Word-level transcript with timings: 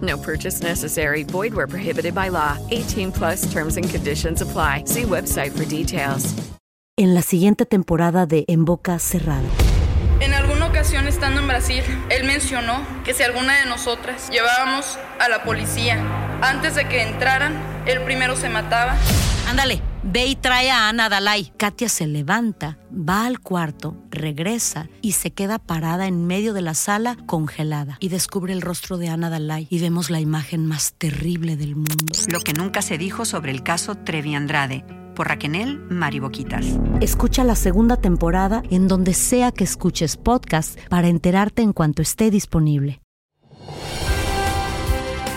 No 0.00 0.16
purchase 0.18 0.62
necessary. 0.62 1.22
Void 1.24 1.54
where 1.54 1.68
prohibited 1.68 2.14
by 2.14 2.30
law. 2.30 2.58
18 2.70 3.12
plus 3.12 3.50
terms 3.52 3.76
and 3.76 3.88
conditions 3.88 4.42
apply. 4.42 4.84
See 4.86 5.04
website 5.04 5.52
for 5.52 5.64
details. 5.64 6.34
En 6.96 7.14
la 7.14 7.22
siguiente 7.22 7.66
temporada 7.66 8.24
de 8.24 8.44
En 8.46 8.64
Boca 8.64 8.98
Cerrada. 8.98 9.48
En 10.20 10.32
alguna 10.32 10.66
ocasión 10.66 11.08
estando 11.08 11.40
en 11.40 11.48
Brasil, 11.48 11.82
él 12.08 12.24
mencionó 12.24 12.86
que 13.04 13.14
si 13.14 13.24
alguna 13.24 13.58
de 13.58 13.66
nosotras 13.66 14.30
llevábamos 14.30 14.96
a 15.18 15.28
la 15.28 15.42
policía 15.42 15.98
antes 16.40 16.76
de 16.76 16.88
que 16.88 17.02
entraran, 17.02 17.60
él 17.86 18.00
primero 18.02 18.36
se 18.36 18.48
mataba. 18.48 18.96
Ándale, 19.48 19.82
ve 20.04 20.26
y 20.26 20.36
trae 20.36 20.70
a 20.70 20.88
Ana 20.88 21.08
Dalai. 21.08 21.52
Katia 21.56 21.88
se 21.88 22.06
levanta, 22.06 22.78
va 22.92 23.26
al 23.26 23.40
cuarto, 23.40 23.96
regresa 24.10 24.88
y 25.02 25.12
se 25.12 25.32
queda 25.32 25.58
parada 25.58 26.06
en 26.06 26.26
medio 26.26 26.52
de 26.52 26.62
la 26.62 26.74
sala 26.74 27.16
congelada. 27.26 27.96
Y 28.00 28.08
descubre 28.08 28.52
el 28.52 28.62
rostro 28.62 28.98
de 28.98 29.08
Ana 29.08 29.30
Dalai 29.30 29.66
y 29.70 29.80
vemos 29.80 30.10
la 30.10 30.20
imagen 30.20 30.66
más 30.66 30.94
terrible 30.94 31.56
del 31.56 31.74
mundo. 31.74 32.14
Lo 32.28 32.40
que 32.40 32.52
nunca 32.52 32.82
se 32.82 32.98
dijo 32.98 33.24
sobre 33.24 33.50
el 33.50 33.62
caso 33.62 33.94
Trevi 33.96 34.34
Andrade 34.34 34.84
por 35.14 35.28
Raquel 35.28 35.78
Mariboquitas. 35.90 36.66
Escucha 37.00 37.44
la 37.44 37.54
segunda 37.54 37.96
temporada 37.96 38.62
en 38.70 38.88
donde 38.88 39.14
sea 39.14 39.52
que 39.52 39.64
escuches 39.64 40.16
podcast 40.16 40.78
para 40.88 41.08
enterarte 41.08 41.62
en 41.62 41.72
cuanto 41.72 42.02
esté 42.02 42.30
disponible. 42.30 43.00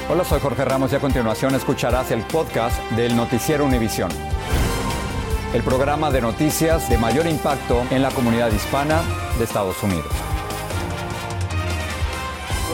Hola, 0.09 0.23
soy 0.23 0.39
Jorge 0.39 0.63
Ramos 0.63 0.93
y 0.93 0.95
a 0.95 0.99
continuación 0.99 1.53
escucharás 1.53 2.11
el 2.11 2.21
podcast 2.21 2.81
del 2.91 3.15
Noticiero 3.15 3.65
Univisión. 3.65 4.09
El 5.53 5.63
programa 5.63 6.11
de 6.11 6.19
noticias 6.21 6.89
de 6.89 6.97
mayor 6.97 7.25
impacto 7.25 7.81
en 7.89 8.01
la 8.01 8.11
comunidad 8.11 8.51
hispana 8.51 9.01
de 9.37 9.45
Estados 9.45 9.81
Unidos. 9.81 10.11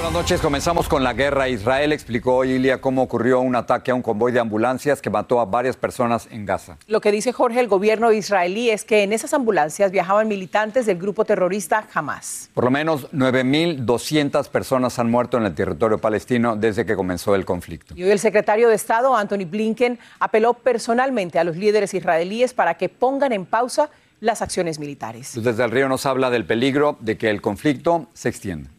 Buenas 0.03 0.19
noches, 0.19 0.41
comenzamos 0.41 0.89
con 0.89 1.01
la 1.01 1.13
guerra. 1.13 1.47
Israel 1.47 1.93
explicó 1.93 2.35
hoy, 2.35 2.51
Ilia, 2.51 2.81
cómo 2.81 3.01
ocurrió 3.03 3.39
un 3.39 3.55
ataque 3.55 3.89
a 3.89 3.95
un 3.95 4.01
convoy 4.01 4.33
de 4.33 4.39
ambulancias 4.41 5.01
que 5.01 5.09
mató 5.09 5.39
a 5.39 5.45
varias 5.45 5.77
personas 5.77 6.27
en 6.29 6.45
Gaza. 6.45 6.75
Lo 6.87 6.99
que 6.99 7.09
dice 7.09 7.31
Jorge, 7.31 7.61
el 7.61 7.69
gobierno 7.69 8.11
israelí, 8.11 8.69
es 8.69 8.83
que 8.83 9.03
en 9.03 9.13
esas 9.13 9.33
ambulancias 9.33 9.93
viajaban 9.93 10.27
militantes 10.27 10.85
del 10.85 10.97
grupo 10.97 11.23
terrorista 11.23 11.87
Hamas. 11.93 12.49
Por 12.53 12.65
lo 12.65 12.69
menos 12.71 13.09
9.200 13.13 14.49
personas 14.49 14.99
han 14.99 15.09
muerto 15.09 15.37
en 15.37 15.45
el 15.45 15.55
territorio 15.55 15.99
palestino 15.99 16.57
desde 16.57 16.85
que 16.85 16.97
comenzó 16.97 17.33
el 17.35 17.45
conflicto. 17.45 17.93
Y 17.95 18.03
hoy 18.03 18.11
el 18.11 18.19
secretario 18.19 18.67
de 18.67 18.75
Estado, 18.75 19.15
Anthony 19.15 19.45
Blinken, 19.49 19.99
apeló 20.19 20.53
personalmente 20.53 21.39
a 21.39 21.45
los 21.45 21.55
líderes 21.55 21.93
israelíes 21.93 22.53
para 22.53 22.73
que 22.73 22.89
pongan 22.89 23.31
en 23.31 23.45
pausa 23.45 23.89
las 24.19 24.41
acciones 24.41 24.79
militares. 24.79 25.41
Desde 25.41 25.63
el 25.63 25.71
río 25.71 25.87
nos 25.87 26.05
habla 26.05 26.29
del 26.29 26.45
peligro 26.45 26.97
de 26.99 27.17
que 27.17 27.29
el 27.29 27.39
conflicto 27.39 28.09
se 28.13 28.27
extienda. 28.27 28.69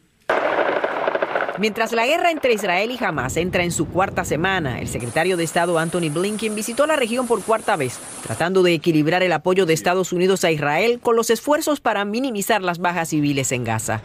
Mientras 1.58 1.92
la 1.92 2.04
guerra 2.04 2.32
entre 2.32 2.52
Israel 2.52 2.90
y 2.90 3.04
Hamas 3.04 3.36
entra 3.36 3.62
en 3.62 3.70
su 3.70 3.86
cuarta 3.86 4.24
semana, 4.24 4.80
el 4.80 4.88
secretario 4.88 5.36
de 5.36 5.44
Estado 5.44 5.78
Anthony 5.78 6.10
Blinken 6.12 6.54
visitó 6.54 6.84
la 6.86 6.96
región 6.96 7.28
por 7.28 7.42
cuarta 7.42 7.76
vez, 7.76 8.00
tratando 8.24 8.64
de 8.64 8.74
equilibrar 8.74 9.22
el 9.22 9.32
apoyo 9.32 9.64
de 9.64 9.72
Estados 9.72 10.12
Unidos 10.12 10.44
a 10.44 10.50
Israel 10.50 10.98
con 11.00 11.14
los 11.14 11.30
esfuerzos 11.30 11.80
para 11.80 12.04
minimizar 12.04 12.60
las 12.60 12.78
bajas 12.78 13.10
civiles 13.10 13.52
en 13.52 13.62
Gaza. 13.62 14.02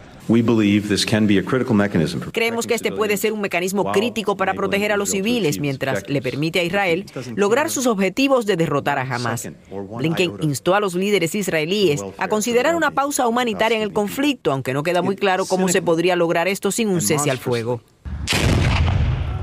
Creemos 2.30 2.68
que 2.68 2.74
este 2.74 2.92
puede 2.92 3.16
ser 3.16 3.32
un 3.32 3.40
mecanismo 3.40 3.90
crítico 3.90 4.36
para 4.36 4.54
proteger 4.54 4.92
a 4.92 4.96
los 4.96 5.10
civiles 5.10 5.58
mientras 5.58 6.08
le 6.08 6.22
permite 6.22 6.60
a 6.60 6.62
Israel 6.62 7.04
lograr 7.34 7.68
sus 7.68 7.88
objetivos 7.88 8.46
de 8.46 8.56
derrotar 8.56 9.00
a 9.00 9.02
Hamas. 9.02 9.50
Blinken 9.70 10.34
instó 10.42 10.76
a 10.76 10.80
los 10.80 10.94
líderes 10.94 11.34
israelíes 11.34 12.04
a 12.16 12.28
considerar 12.28 12.76
una 12.76 12.92
pausa 12.92 13.26
humanitaria 13.26 13.76
en 13.76 13.82
el 13.82 13.92
conflicto, 13.92 14.52
aunque 14.52 14.72
no 14.72 14.84
queda 14.84 15.02
muy 15.02 15.16
claro 15.16 15.46
cómo 15.46 15.68
se 15.68 15.82
podría 15.82 16.14
lograr 16.14 16.46
esto 16.46 16.70
sin 16.70 16.90
un 16.90 17.00
cese 17.00 17.28
al 17.28 17.39
fuego. 17.40 17.80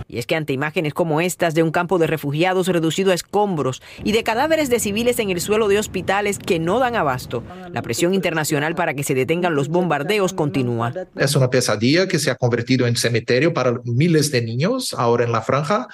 Y 0.07 0.19
es 0.19 0.25
que 0.25 0.35
ante 0.35 0.53
imágenes 0.53 0.93
como 0.93 1.21
estas 1.21 1.53
de 1.53 1.63
un 1.63 1.71
campo 1.71 1.97
de 1.97 2.07
refugiados 2.07 2.67
reducido 2.67 3.11
a 3.11 3.15
escombros 3.15 3.81
y 4.03 4.11
de 4.11 4.23
cadáveres 4.23 4.69
de 4.69 4.79
civiles 4.79 5.19
en 5.19 5.29
el 5.29 5.41
suelo 5.41 5.67
de 5.67 5.79
hospitales 5.79 6.39
que 6.39 6.59
no 6.59 6.79
dan 6.79 6.95
abasto, 6.95 7.43
la 7.71 7.81
presión 7.81 8.13
internacional 8.13 8.75
para 8.75 8.93
que 8.93 9.03
se 9.03 9.13
detengan 9.13 9.55
los 9.55 9.67
bombardeos 9.67 10.33
continúa. 10.33 10.93
Es 11.15 11.35
una 11.35 11.49
pesadilla 11.49 12.07
que 12.07 12.19
se 12.19 12.31
ha 12.31 12.35
convertido 12.35 12.87
en 12.87 12.95
cementerio 12.95 13.53
para 13.53 13.79
miles 13.83 14.31
de 14.31 14.41
niños 14.41 14.93
ahora 14.97 15.25
en 15.25 15.31
la 15.31 15.41
franja. 15.41 15.87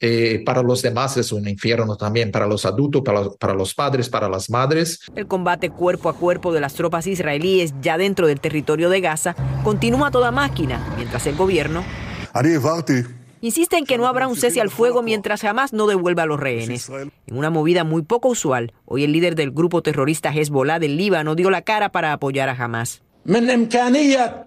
Eh, 0.00 0.42
para 0.46 0.62
los 0.62 0.80
demás 0.82 1.16
es 1.18 1.30
un 1.30 1.46
infierno 1.46 1.96
también, 1.96 2.30
para 2.32 2.46
los 2.46 2.64
adultos, 2.64 3.02
para 3.04 3.22
los, 3.22 3.36
para 3.36 3.54
los 3.54 3.74
padres, 3.74 4.08
para 4.08 4.28
las 4.28 4.48
madres. 4.48 5.00
El 5.14 5.26
combate 5.26 5.70
cuerpo 5.70 6.08
a 6.08 6.14
cuerpo 6.14 6.52
de 6.52 6.60
las 6.60 6.74
tropas 6.74 7.06
israelíes 7.06 7.74
ya 7.82 7.98
dentro 7.98 8.26
del 8.26 8.40
territorio 8.40 8.88
de 8.88 9.00
Gaza 9.00 9.36
continúa 9.62 10.08
a 10.08 10.10
toda 10.10 10.30
máquina, 10.30 10.94
mientras 10.96 11.26
el 11.26 11.36
gobierno 11.36 11.84
insiste 13.40 13.76
en 13.76 13.86
que 13.86 13.98
no 13.98 14.06
habrá 14.06 14.28
un 14.28 14.36
cese 14.36 14.60
al 14.60 14.70
fuego 14.70 15.02
mientras 15.02 15.42
jamás 15.42 15.72
no 15.72 15.86
devuelva 15.86 16.24
a 16.24 16.26
los 16.26 16.40
rehenes. 16.40 16.90
En 16.90 17.36
una 17.36 17.50
movida 17.50 17.84
muy 17.84 18.02
poco 18.02 18.28
usual, 18.28 18.72
hoy 18.84 19.04
el 19.04 19.12
líder 19.12 19.34
del 19.34 19.50
grupo 19.50 19.82
terrorista 19.82 20.32
Hezbollah 20.32 20.78
del 20.78 20.96
Líbano 20.96 21.34
dio 21.34 21.50
la 21.50 21.62
cara 21.62 21.90
para 21.90 22.12
apoyar 22.12 22.48
a 22.48 22.52
Hamas. 22.52 23.02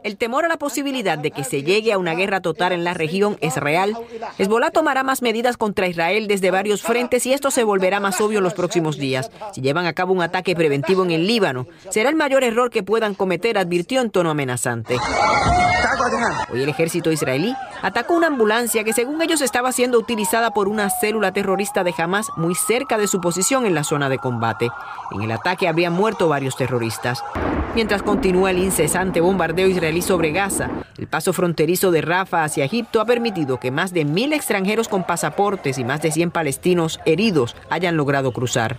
El 0.03 0.17
temor 0.17 0.45
a 0.45 0.47
la 0.47 0.57
posibilidad 0.57 1.17
de 1.17 1.29
que 1.29 1.43
se 1.43 1.61
llegue 1.61 1.93
a 1.93 1.99
una 1.99 2.15
guerra 2.15 2.41
total 2.41 2.71
en 2.71 2.83
la 2.83 2.95
región 2.95 3.37
es 3.39 3.55
real. 3.57 3.95
Hezbollah 4.39 4.71
tomará 4.71 5.03
más 5.03 5.21
medidas 5.21 5.57
contra 5.57 5.87
Israel 5.87 6.27
desde 6.27 6.49
varios 6.49 6.81
frentes 6.81 7.25
y 7.27 7.33
esto 7.33 7.51
se 7.51 7.63
volverá 7.63 7.99
más 7.99 8.19
obvio 8.19 8.39
en 8.39 8.43
los 8.43 8.55
próximos 8.55 8.97
días. 8.97 9.29
Si 9.53 9.61
llevan 9.61 9.85
a 9.85 9.93
cabo 9.93 10.11
un 10.11 10.23
ataque 10.23 10.55
preventivo 10.55 11.03
en 11.03 11.11
el 11.11 11.27
Líbano, 11.27 11.67
será 11.89 12.09
el 12.09 12.15
mayor 12.15 12.43
error 12.43 12.71
que 12.71 12.83
puedan 12.83 13.13
cometer, 13.13 13.59
advirtió 13.59 14.01
en 14.01 14.09
tono 14.09 14.31
amenazante. 14.31 14.97
Hoy 16.51 16.61
el 16.61 16.69
ejército 16.69 17.11
israelí 17.11 17.55
atacó 17.81 18.15
una 18.15 18.27
ambulancia 18.27 18.83
que 18.83 18.93
según 18.93 19.21
ellos 19.21 19.41
estaba 19.41 19.71
siendo 19.71 19.97
utilizada 19.97 20.51
por 20.51 20.67
una 20.67 20.89
célula 20.89 21.31
terrorista 21.31 21.83
de 21.83 21.93
Hamas 21.97 22.27
muy 22.35 22.55
cerca 22.55 22.97
de 22.97 23.07
su 23.07 23.21
posición 23.21 23.65
en 23.65 23.73
la 23.73 23.83
zona 23.83 24.09
de 24.09 24.17
combate. 24.17 24.69
En 25.11 25.21
el 25.21 25.31
ataque 25.31 25.67
habrían 25.67 25.93
muerto 25.93 26.27
varios 26.27 26.57
terroristas. 26.57 27.23
Mientras 27.75 28.03
continúa 28.03 28.51
el 28.51 28.59
incesante 28.59 29.19
bombardeo 29.19 29.67
israelí 29.67 30.01
sobre 30.01 30.31
Gaza, 30.31 30.69
el 30.97 31.07
paso 31.07 31.33
fronterizo 31.33 31.89
de 31.89 32.01
Rafa 32.01 32.43
hacia 32.43 32.65
Egipto 32.65 33.01
ha 33.01 33.05
permitido 33.05 33.59
que 33.59 33.71
más 33.71 33.93
de 33.93 34.05
mil 34.05 34.31
extranjeros 34.31 34.87
con 34.87 35.05
pasaportes 35.05 35.79
y 35.79 35.83
más 35.83 36.01
de 36.01 36.11
100 36.11 36.29
palestinos 36.29 36.99
heridos 37.05 37.55
hayan 37.71 37.97
logrado 37.97 38.31
cruzar. 38.31 38.77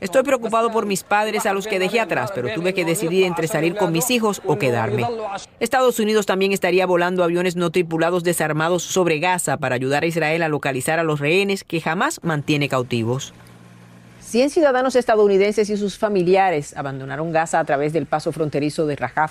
Estoy 0.00 0.22
preocupado 0.22 0.70
por 0.70 0.86
mis 0.86 1.02
padres 1.02 1.46
a 1.46 1.52
los 1.52 1.66
que 1.66 1.80
dejé 1.80 1.98
atrás, 1.98 2.30
pero 2.32 2.54
tuve 2.54 2.74
que 2.74 2.84
decidir 2.84 3.24
entre 3.24 3.48
salir 3.48 3.74
con 3.76 3.90
mis 3.90 4.10
hijos 4.10 4.40
o 4.46 4.56
quedarme. 4.56 5.04
Estados 5.60 5.98
Unidos 5.98 6.26
también 6.26 6.52
estaría 6.52 6.86
volando 6.86 7.24
aviones 7.24 7.56
no 7.56 7.70
tripulados 7.70 8.24
desarmados 8.24 8.82
sobre 8.82 9.18
Gaza 9.18 9.56
para 9.56 9.74
ayudar 9.74 10.02
a 10.02 10.06
Israel 10.06 10.42
a 10.42 10.48
localizar 10.48 10.98
a 10.98 11.04
los 11.04 11.20
rehenes 11.20 11.64
que 11.64 11.80
jamás 11.80 12.20
mantiene 12.22 12.68
cautivos. 12.68 13.34
100 14.20 14.50
ciudadanos 14.50 14.96
estadounidenses 14.96 15.70
y 15.70 15.76
sus 15.76 15.98
familiares 15.98 16.76
abandonaron 16.76 17.30
Gaza 17.30 17.60
a 17.60 17.64
través 17.64 17.92
del 17.92 18.06
paso 18.06 18.32
fronterizo 18.32 18.86
de 18.86 18.96
Rafah, 18.96 19.30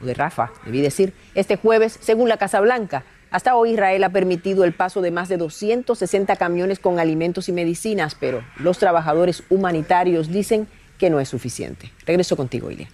o 0.00 0.04
de 0.04 0.14
Rafa, 0.14 0.52
debí 0.64 0.80
decir, 0.80 1.12
este 1.34 1.56
jueves, 1.56 1.98
según 2.00 2.28
la 2.28 2.36
Casa 2.36 2.60
Blanca. 2.60 3.04
Hasta 3.30 3.56
hoy 3.56 3.70
Israel 3.70 4.04
ha 4.04 4.10
permitido 4.10 4.64
el 4.64 4.72
paso 4.72 5.00
de 5.00 5.10
más 5.10 5.28
de 5.28 5.38
260 5.38 6.36
camiones 6.36 6.78
con 6.78 7.00
alimentos 7.00 7.48
y 7.48 7.52
medicinas, 7.52 8.14
pero 8.14 8.44
los 8.58 8.78
trabajadores 8.78 9.42
humanitarios 9.50 10.28
dicen 10.28 10.68
que 10.98 11.10
no 11.10 11.18
es 11.18 11.28
suficiente. 11.28 11.90
Regreso 12.06 12.36
contigo, 12.36 12.70
Ilia. 12.70 12.88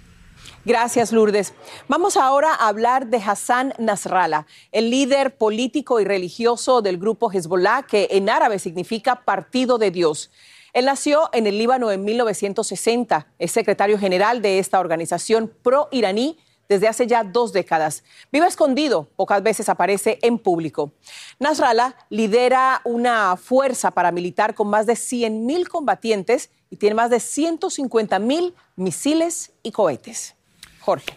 Gracias, 0.67 1.11
Lourdes. 1.11 1.55
Vamos 1.89 2.19
ahora 2.19 2.53
a 2.53 2.69
hablar 2.69 3.07
de 3.07 3.17
Hassan 3.17 3.73
Nasrallah, 3.79 4.47
el 4.73 4.91
líder 4.91 5.39
político 5.39 6.01
y 6.01 6.05
religioso 6.05 6.83
del 6.83 6.99
grupo 6.99 7.33
Hezbollah, 7.33 7.85
que 7.85 8.09
en 8.11 8.29
árabe 8.29 8.59
significa 8.59 9.25
partido 9.25 9.79
de 9.79 9.91
Dios. 9.91 10.31
Él 10.75 10.85
nació 10.85 11.31
en 11.33 11.47
el 11.47 11.57
Líbano 11.57 11.91
en 11.91 12.05
1960. 12.05 13.27
Es 13.39 13.53
secretario 13.53 13.99
general 13.99 14.43
de 14.43 14.59
esta 14.59 14.81
organización 14.81 15.51
pro-iraní 15.63 16.37
desde 16.69 16.89
hace 16.89 17.07
ya 17.07 17.25
dos 17.25 17.55
décadas. 17.55 18.05
Vive 18.31 18.47
escondido, 18.47 19.09
pocas 19.17 19.43
veces 19.43 19.71
aparece 19.71 20.19
en 20.21 20.39
público. 20.39 20.93
Nasrallah 21.39 21.97
lidera 22.11 22.83
una 22.85 23.37
fuerza 23.39 23.93
paramilitar 23.93 24.55
con 24.55 24.69
más 24.69 24.85
de 24.85 24.93
100.000 24.93 25.69
combatientes 25.69 26.51
y 26.69 26.77
tiene 26.77 26.95
más 26.95 27.09
de 27.09 27.17
150.000 27.17 28.53
misiles 28.77 29.53
y 29.63 29.73
cohetes. 29.73 30.37
Jorge. 30.81 31.15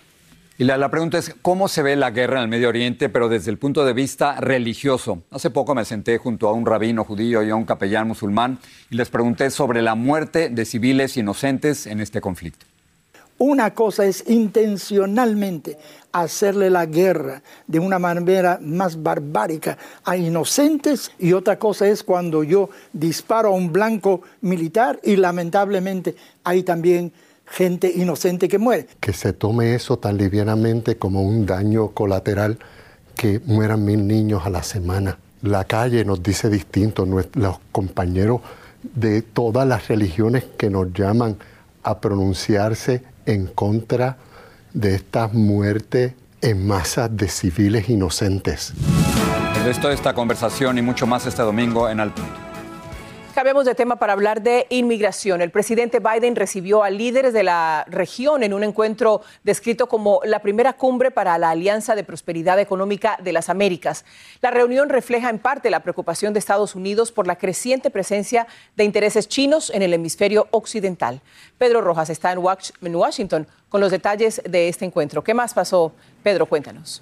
Y 0.58 0.66
la, 0.66 0.78
la, 0.78 0.90
pregunta 0.90 1.18
es, 1.18 1.36
¿cómo 1.42 1.68
se 1.68 1.82
ve 1.82 1.96
la 1.96 2.12
guerra 2.12 2.38
en 2.38 2.44
el 2.44 2.48
Medio 2.48 2.70
Oriente, 2.70 3.10
pero 3.10 3.28
desde 3.28 3.50
el 3.50 3.58
punto 3.58 3.84
de 3.86 3.94
vista 3.94 4.40
religioso? 4.40 5.24
Hace 5.32 5.50
poco 5.50 5.74
me 5.74 5.84
senté 5.84 6.20
junto 6.20 6.48
a 6.48 6.54
un 6.54 6.66
rabino 6.66 7.04
judío 7.04 7.42
y 7.42 7.50
a 7.50 7.56
un 7.56 7.66
capellán 7.66 8.08
musulmán 8.08 8.60
y 8.92 8.96
les 8.96 9.10
pregunté 9.10 9.50
sobre 9.50 9.82
la 9.82 9.96
muerte 9.96 10.50
de 10.50 10.66
civiles 10.66 11.18
inocentes 11.18 11.88
en 11.88 12.00
este 12.02 12.22
conflicto. 12.22 12.68
Una 13.40 13.74
cosa 13.74 14.06
es 14.06 14.24
intencionalmente 14.30 15.78
hacerle 16.12 16.70
la 16.70 16.86
guerra 16.86 17.42
de 17.66 17.80
una 17.80 17.98
manera 17.98 18.60
más 18.62 19.02
barbárica 19.02 19.78
a 20.06 20.16
inocentes 20.16 21.12
y 21.18 21.34
otra 21.34 21.58
cosa 21.58 21.88
es 21.88 22.04
cuando 22.04 22.44
yo 22.44 22.70
disparo 22.94 23.50
a 23.50 23.56
un 23.56 23.74
blanco 23.74 24.22
militar 24.42 25.00
y 25.04 25.16
lamentablemente 25.16 26.16
hay 26.44 26.62
también 26.62 27.12
gente 27.54 27.92
inocente 27.96 28.48
que 28.48 28.58
muere. 28.58 28.88
Que 29.00 29.14
se 29.14 29.32
tome 29.32 29.76
eso 29.76 29.98
tan 29.98 30.18
livianamente 30.18 30.98
como 30.98 31.22
un 31.22 31.46
daño 31.46 31.90
colateral 31.90 32.58
que 33.16 33.40
mueran 33.46 33.86
mil 33.86 34.08
niños 34.08 34.46
a 34.46 34.50
la 34.50 34.64
semana. 34.64 35.20
La 35.44 35.66
calle 35.66 36.04
nos 36.04 36.24
dice 36.24 36.50
distinto, 36.50 37.06
los 37.06 37.60
compañeros 37.72 38.42
de 38.82 39.22
todas 39.22 39.68
las 39.68 39.88
religiones 39.88 40.46
que 40.58 40.70
nos 40.70 40.92
llaman 40.94 41.38
a 41.84 42.00
pronunciarse 42.00 43.04
en 43.26 43.48
contra 43.48 44.18
de 44.74 44.96
estas 44.96 45.34
muertes 45.34 46.14
en 46.42 46.66
masas 46.66 47.16
de 47.16 47.28
civiles 47.28 47.90
inocentes. 47.90 48.74
El 49.58 49.66
resto 49.66 49.90
de 49.90 49.94
esta 49.94 50.14
conversación 50.14 50.78
y 50.78 50.82
mucho 50.82 51.06
más 51.06 51.26
este 51.26 51.44
domingo 51.44 51.88
en 51.88 52.00
Al 52.00 52.14
Punto. 52.14 52.43
Cambiamos 53.34 53.66
de 53.66 53.74
tema 53.74 53.96
para 53.96 54.14
hablar 54.14 54.44
de 54.44 54.68
inmigración. 54.70 55.42
El 55.42 55.50
presidente 55.50 56.00
Biden 56.00 56.36
recibió 56.36 56.84
a 56.84 56.92
líderes 56.92 57.34
de 57.34 57.42
la 57.42 57.84
región 57.90 58.44
en 58.44 58.54
un 58.54 58.64
encuentro 58.64 59.22
descrito 59.44 59.88
como 59.88 60.20
la 60.24 60.38
primera 60.44 60.74
cumbre 60.74 61.10
para 61.10 61.40
la 61.40 61.50
Alianza 61.50 61.96
de 61.96 62.04
Prosperidad 62.04 62.60
Económica 62.60 63.18
de 63.24 63.34
las 63.34 63.50
Américas. 63.50 64.06
La 64.42 64.52
reunión 64.52 64.90
refleja 64.90 65.32
en 65.32 65.40
parte 65.40 65.72
la 65.72 65.80
preocupación 65.80 66.34
de 66.34 66.40
Estados 66.40 66.76
Unidos 66.76 67.12
por 67.12 67.26
la 67.26 67.38
creciente 67.38 67.90
presencia 67.90 68.46
de 68.76 68.84
intereses 68.84 69.28
chinos 69.28 69.72
en 69.72 69.82
el 69.82 69.96
hemisferio 69.96 70.48
occidental. 70.52 71.20
Pedro 71.58 71.82
Rojas 71.82 72.12
está 72.12 72.32
en 72.32 72.96
Washington 72.96 73.48
con 73.68 73.82
los 73.82 73.90
detalles 73.90 74.44
de 74.48 74.70
este 74.70 74.86
encuentro. 74.86 75.24
¿Qué 75.24 75.34
más 75.34 75.56
pasó? 75.56 75.92
Pedro, 76.22 76.46
cuéntanos. 76.46 77.02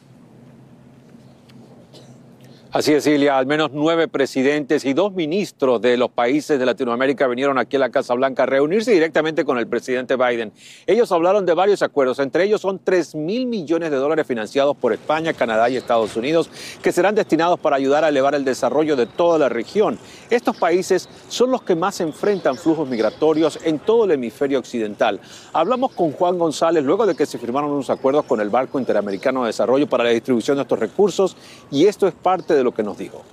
Así 2.74 2.94
es, 2.94 3.04
Silvia. 3.04 3.38
Al 3.38 3.48
menos 3.48 3.72
nueve 3.74 4.08
presidentes 4.08 4.86
y 4.86 4.94
dos 4.94 5.12
ministros 5.12 5.82
de 5.82 5.98
los 5.98 6.10
países 6.10 6.58
de 6.58 6.66
Latinoamérica 6.66 7.28
vinieron 7.28 7.58
aquí 7.58 7.76
a 7.76 7.80
la 7.80 7.90
Casa 7.90 8.14
Blanca 8.14 8.44
a 8.44 8.46
reunirse 8.46 8.94
directamente 8.94 9.44
con 9.44 9.58
el 9.58 9.68
presidente 9.68 10.16
Biden. 10.16 10.54
Ellos 10.88 11.12
hablaron 11.12 11.46
de 11.46 11.54
varios 11.54 11.82
acuerdos. 11.82 12.20
Entre 12.20 12.46
ellos 12.46 12.62
son 12.62 12.80
3 12.82 13.16
mil 13.16 13.46
millones 13.46 13.92
de 13.92 13.98
dólares 13.98 14.26
financiados 14.26 14.78
por 14.78 14.94
España, 14.94 15.34
Canadá 15.34 15.70
y 15.70 15.76
Estados 15.76 16.16
Unidos 16.16 16.50
que 16.82 16.94
serán 16.94 17.14
destinados 17.14 17.60
para 17.60 17.76
ayudar 17.76 18.06
a 18.06 18.08
elevar 18.08 18.36
el 18.36 18.46
desarrollo 18.46 18.96
de 18.96 19.06
toda 19.06 19.38
la 19.38 19.50
región. 19.50 20.00
Estos 20.30 20.56
países 20.56 21.10
son 21.28 21.52
los 21.52 21.64
que 21.64 21.76
más 21.76 22.00
enfrentan 22.00 22.56
flujos 22.56 22.88
migratorios 22.88 23.60
en 23.66 23.80
todo 23.80 24.06
el 24.06 24.12
hemisferio 24.12 24.60
occidental. 24.60 25.20
Hablamos 25.52 25.92
con 25.92 26.14
Juan 26.14 26.40
González 26.40 26.86
luego 26.86 27.06
de 27.06 27.16
que 27.16 27.26
se 27.26 27.38
firmaron 27.38 27.70
unos 27.70 27.90
acuerdos 27.90 28.24
con 28.24 28.40
el 28.40 28.50
Banco 28.50 28.80
Interamericano 28.80 29.42
de 29.42 29.48
Desarrollo 29.48 29.88
para 29.88 30.06
la 30.06 30.12
distribución 30.12 30.56
de 30.56 30.62
estos 30.62 30.80
recursos 30.80 31.36
y 31.70 31.88
esto 31.88 32.08
es 32.08 32.14
parte 32.14 32.54
de 32.54 32.61
lo 32.64 32.74
que 32.74 32.84
nos 32.84 32.98
dijo. 32.98 33.24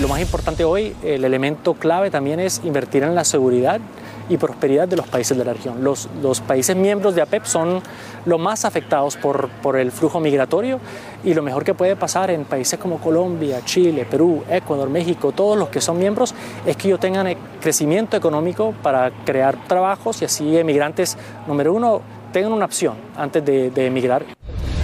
Lo 0.00 0.08
más 0.08 0.20
importante 0.20 0.64
hoy, 0.64 0.96
el 1.02 1.24
elemento 1.24 1.74
clave 1.74 2.10
también 2.10 2.40
es 2.40 2.62
invertir 2.64 3.02
en 3.02 3.14
la 3.14 3.22
seguridad 3.22 3.80
y 4.30 4.38
prosperidad 4.38 4.88
de 4.88 4.96
los 4.96 5.06
países 5.06 5.36
de 5.36 5.44
la 5.44 5.52
región. 5.52 5.84
Los, 5.84 6.08
países 6.46 6.74
miembros 6.74 7.14
de 7.14 7.20
APEP 7.20 7.44
son 7.44 7.82
los 8.24 8.40
más 8.40 8.64
afectados 8.64 9.16
por, 9.16 9.50
el 9.76 9.92
flujo 9.92 10.20
migratorio 10.20 10.80
y 11.22 11.34
lo 11.34 11.42
mejor 11.42 11.64
que 11.64 11.74
puede 11.74 11.96
pasar 11.96 12.30
en 12.30 12.44
países 12.44 12.78
como 12.78 12.98
Colombia, 12.98 13.60
Chile, 13.64 14.06
Perú, 14.08 14.42
Ecuador, 14.48 14.88
México, 14.88 15.32
todos 15.32 15.58
los 15.58 15.68
que 15.68 15.82
son 15.82 15.98
miembros, 15.98 16.34
es 16.64 16.76
que 16.76 16.88
ellos 16.88 17.00
tengan 17.00 17.36
crecimiento 17.60 18.16
económico 18.16 18.72
para 18.82 19.10
crear 19.26 19.66
trabajos 19.66 20.22
y 20.22 20.24
así 20.24 20.56
emigrantes, 20.56 21.18
número 21.46 21.74
uno, 21.74 22.00
tengan 22.32 22.52
una 22.52 22.64
opción 22.64 22.94
antes 23.16 23.44
de, 23.44 23.70
de 23.70 23.86
emigrar. 23.86 24.24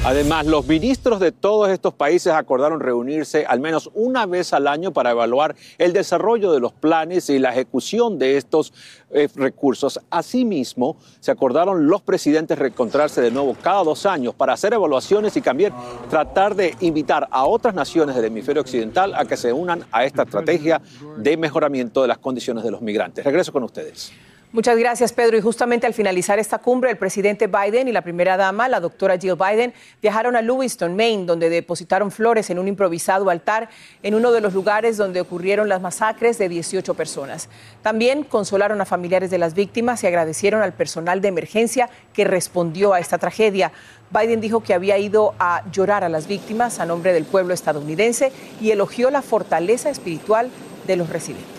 Además, 0.07 0.47
los 0.47 0.69
ministros 0.69 1.19
de 1.19 1.33
todos 1.33 1.69
estos 1.69 1.93
países 1.93 2.33
acordaron 2.33 2.79
reunirse 2.79 3.45
al 3.45 3.59
menos 3.59 3.91
una 3.93 4.25
vez 4.25 4.53
al 4.53 4.69
año 4.69 4.93
para 4.93 5.11
evaluar 5.11 5.57
el 5.79 5.93
desarrollo 5.93 6.53
de 6.53 6.61
los 6.61 6.73
planes 6.73 7.29
y 7.29 7.41
la 7.41 7.51
ejecución 7.51 8.17
de 8.17 8.37
estos 8.37 8.73
eh, 9.11 9.27
recursos. 9.35 9.99
Asimismo, 10.09 10.97
se 11.19 11.33
acordaron 11.33 11.89
los 11.89 12.03
presidentes 12.03 12.57
reencontrarse 12.57 13.21
de 13.21 13.33
nuevo 13.33 13.57
cada 13.61 13.83
dos 13.83 14.07
años 14.07 14.33
para 14.33 14.53
hacer 14.53 14.75
evaluaciones 14.75 15.37
y 15.37 15.41
también 15.41 15.73
tratar 16.09 16.55
de 16.55 16.77
invitar 16.79 17.27
a 17.33 17.45
otras 17.45 17.75
naciones 17.75 18.15
del 18.15 18.27
hemisferio 18.27 18.63
occidental 18.63 19.13
a 19.13 19.25
que 19.25 19.37
se 19.37 19.53
unan 19.53 19.87
a 19.91 20.05
esta 20.05 20.23
estrategia 20.23 20.81
de 21.17 21.37
mejoramiento 21.37 22.03
de 22.03 22.07
las 22.07 22.19
condiciones 22.19 22.63
de 22.63 22.71
los 22.71 22.81
migrantes. 22.81 23.25
Regreso 23.25 23.51
con 23.53 23.65
ustedes. 23.65 24.13
Muchas 24.53 24.79
gracias, 24.79 25.13
Pedro. 25.13 25.37
Y 25.37 25.41
justamente 25.41 25.87
al 25.87 25.93
finalizar 25.93 26.39
esta 26.39 26.59
cumbre, 26.59 26.91
el 26.91 26.97
presidente 26.97 27.49
Biden 27.49 27.89
y 27.89 27.93
la 27.93 28.03
primera 28.03 28.37
dama, 28.37 28.69
la 28.69 28.79
doctora 28.79 29.19
Jill 29.19 29.35
Biden, 29.35 29.75
viajaron 30.01 30.37
a 30.37 30.41
Lewiston, 30.41 30.95
Maine, 30.95 31.27
donde 31.27 31.51
depositaron 31.51 32.13
flores 32.13 32.49
en 32.49 32.61
un 32.61 32.69
improvisado 32.69 33.29
altar 33.29 33.69
en 34.05 34.15
uno 34.15 34.31
de 34.31 34.41
los 34.41 34.55
lugares 34.55 34.97
donde 34.97 35.21
ocurrieron 35.21 35.69
las 35.69 35.81
masacres 35.81 36.39
de 36.39 36.49
18 36.49 36.95
personas. 36.95 37.49
También 37.83 38.23
consolaron 38.23 38.81
a 38.81 38.85
familiares 38.87 39.31
de 39.31 39.39
las 39.39 39.55
víctimas 39.55 40.05
y 40.05 40.07
agradecieron 40.07 40.63
al 40.63 40.73
personal 40.73 41.21
de 41.21 41.29
emergencia 41.29 41.91
que 42.13 42.25
respondió 42.25 42.95
a 42.95 43.01
esta 43.01 43.19
tragedia. 43.19 43.73
Biden 44.11 44.41
dijo 44.41 44.63
que 44.63 44.75
había 44.75 44.97
ido 44.97 45.35
a 45.41 45.65
llorar 45.73 46.05
a 46.05 46.09
las 46.09 46.29
víctimas 46.29 46.79
a 46.79 46.87
nombre 46.87 47.13
del 47.13 47.25
pueblo 47.25 47.53
estadounidense 47.53 48.31
y 48.61 48.71
elogió 48.71 49.11
la 49.11 49.23
fortaleza 49.23 49.91
espiritual 49.91 50.51
de 50.87 50.97
los 50.97 51.11
residentes. 51.11 51.56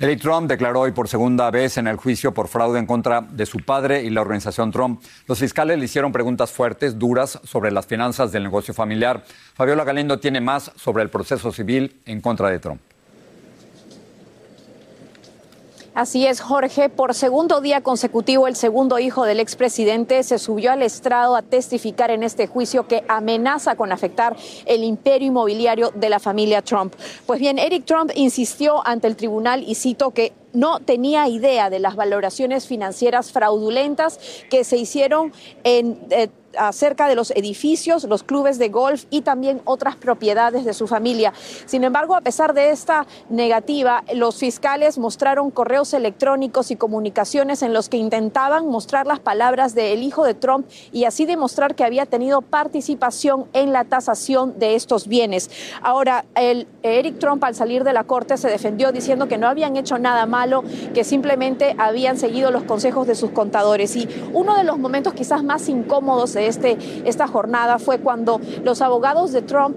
Eric 0.00 0.20
Trump 0.20 0.48
declaró 0.48 0.80
hoy 0.80 0.90
por 0.90 1.06
segunda 1.06 1.52
vez 1.52 1.78
en 1.78 1.86
el 1.86 1.96
juicio 1.96 2.34
por 2.34 2.48
fraude 2.48 2.80
en 2.80 2.86
contra 2.86 3.20
de 3.20 3.46
su 3.46 3.58
padre 3.58 4.02
y 4.02 4.10
la 4.10 4.22
organización 4.22 4.72
Trump. 4.72 5.00
Los 5.28 5.38
fiscales 5.38 5.78
le 5.78 5.84
hicieron 5.84 6.10
preguntas 6.10 6.50
fuertes, 6.50 6.98
duras, 6.98 7.38
sobre 7.44 7.70
las 7.70 7.86
finanzas 7.86 8.32
del 8.32 8.42
negocio 8.42 8.74
familiar. 8.74 9.22
Fabiola 9.54 9.84
Galindo 9.84 10.18
tiene 10.18 10.40
más 10.40 10.72
sobre 10.74 11.04
el 11.04 11.10
proceso 11.10 11.52
civil 11.52 12.00
en 12.06 12.20
contra 12.20 12.50
de 12.50 12.58
Trump. 12.58 12.80
Así 15.94 16.26
es, 16.26 16.40
Jorge. 16.40 16.88
Por 16.88 17.14
segundo 17.14 17.60
día 17.60 17.80
consecutivo, 17.80 18.48
el 18.48 18.56
segundo 18.56 18.98
hijo 18.98 19.24
del 19.24 19.38
expresidente 19.38 20.24
se 20.24 20.40
subió 20.40 20.72
al 20.72 20.82
estrado 20.82 21.36
a 21.36 21.42
testificar 21.42 22.10
en 22.10 22.24
este 22.24 22.48
juicio 22.48 22.88
que 22.88 23.04
amenaza 23.06 23.76
con 23.76 23.92
afectar 23.92 24.34
el 24.66 24.82
imperio 24.82 25.28
inmobiliario 25.28 25.92
de 25.94 26.08
la 26.08 26.18
familia 26.18 26.62
Trump. 26.62 26.94
Pues 27.26 27.38
bien, 27.38 27.60
Eric 27.60 27.84
Trump 27.84 28.10
insistió 28.16 28.84
ante 28.84 29.06
el 29.06 29.14
tribunal 29.14 29.62
y 29.62 29.76
cito 29.76 30.10
que 30.10 30.32
no 30.52 30.80
tenía 30.80 31.28
idea 31.28 31.70
de 31.70 31.78
las 31.78 31.94
valoraciones 31.94 32.66
financieras 32.66 33.30
fraudulentas 33.30 34.18
que 34.50 34.64
se 34.64 34.76
hicieron 34.76 35.32
en... 35.62 36.00
Eh, 36.10 36.28
acerca 36.58 37.08
de 37.08 37.14
los 37.14 37.30
edificios, 37.32 38.04
los 38.04 38.22
clubes 38.22 38.58
de 38.58 38.68
golf 38.68 39.04
y 39.10 39.22
también 39.22 39.60
otras 39.64 39.96
propiedades 39.96 40.64
de 40.64 40.74
su 40.74 40.86
familia. 40.86 41.32
Sin 41.66 41.84
embargo, 41.84 42.16
a 42.16 42.20
pesar 42.20 42.54
de 42.54 42.70
esta 42.70 43.06
negativa, 43.28 44.04
los 44.14 44.36
fiscales 44.36 44.98
mostraron 44.98 45.50
correos 45.50 45.94
electrónicos 45.94 46.70
y 46.70 46.76
comunicaciones 46.76 47.62
en 47.62 47.72
los 47.72 47.88
que 47.88 47.96
intentaban 47.96 48.68
mostrar 48.68 49.06
las 49.06 49.20
palabras 49.20 49.74
del 49.74 50.02
hijo 50.02 50.24
de 50.24 50.34
Trump 50.34 50.66
y 50.92 51.04
así 51.04 51.26
demostrar 51.26 51.74
que 51.74 51.84
había 51.84 52.06
tenido 52.06 52.42
participación 52.42 53.46
en 53.52 53.72
la 53.72 53.84
tasación 53.84 54.58
de 54.58 54.74
estos 54.74 55.08
bienes. 55.08 55.50
Ahora, 55.82 56.24
el 56.34 56.66
Eric 56.82 57.18
Trump 57.18 57.42
al 57.44 57.54
salir 57.54 57.84
de 57.84 57.92
la 57.92 58.04
corte 58.04 58.36
se 58.36 58.48
defendió 58.48 58.92
diciendo 58.92 59.28
que 59.28 59.38
no 59.38 59.48
habían 59.48 59.76
hecho 59.76 59.98
nada 59.98 60.26
malo, 60.26 60.64
que 60.92 61.04
simplemente 61.04 61.74
habían 61.78 62.16
seguido 62.18 62.50
los 62.50 62.64
consejos 62.64 63.06
de 63.06 63.14
sus 63.14 63.30
contadores. 63.30 63.96
Y 63.96 64.08
uno 64.32 64.56
de 64.56 64.64
los 64.64 64.78
momentos 64.78 65.14
quizás 65.14 65.42
más 65.42 65.68
incómodos 65.68 66.32
de 66.32 66.43
este, 66.46 66.78
esta 67.04 67.26
jornada 67.26 67.78
fue 67.78 67.98
cuando 67.98 68.40
los 68.62 68.82
abogados 68.82 69.32
de 69.32 69.42
Trump 69.42 69.76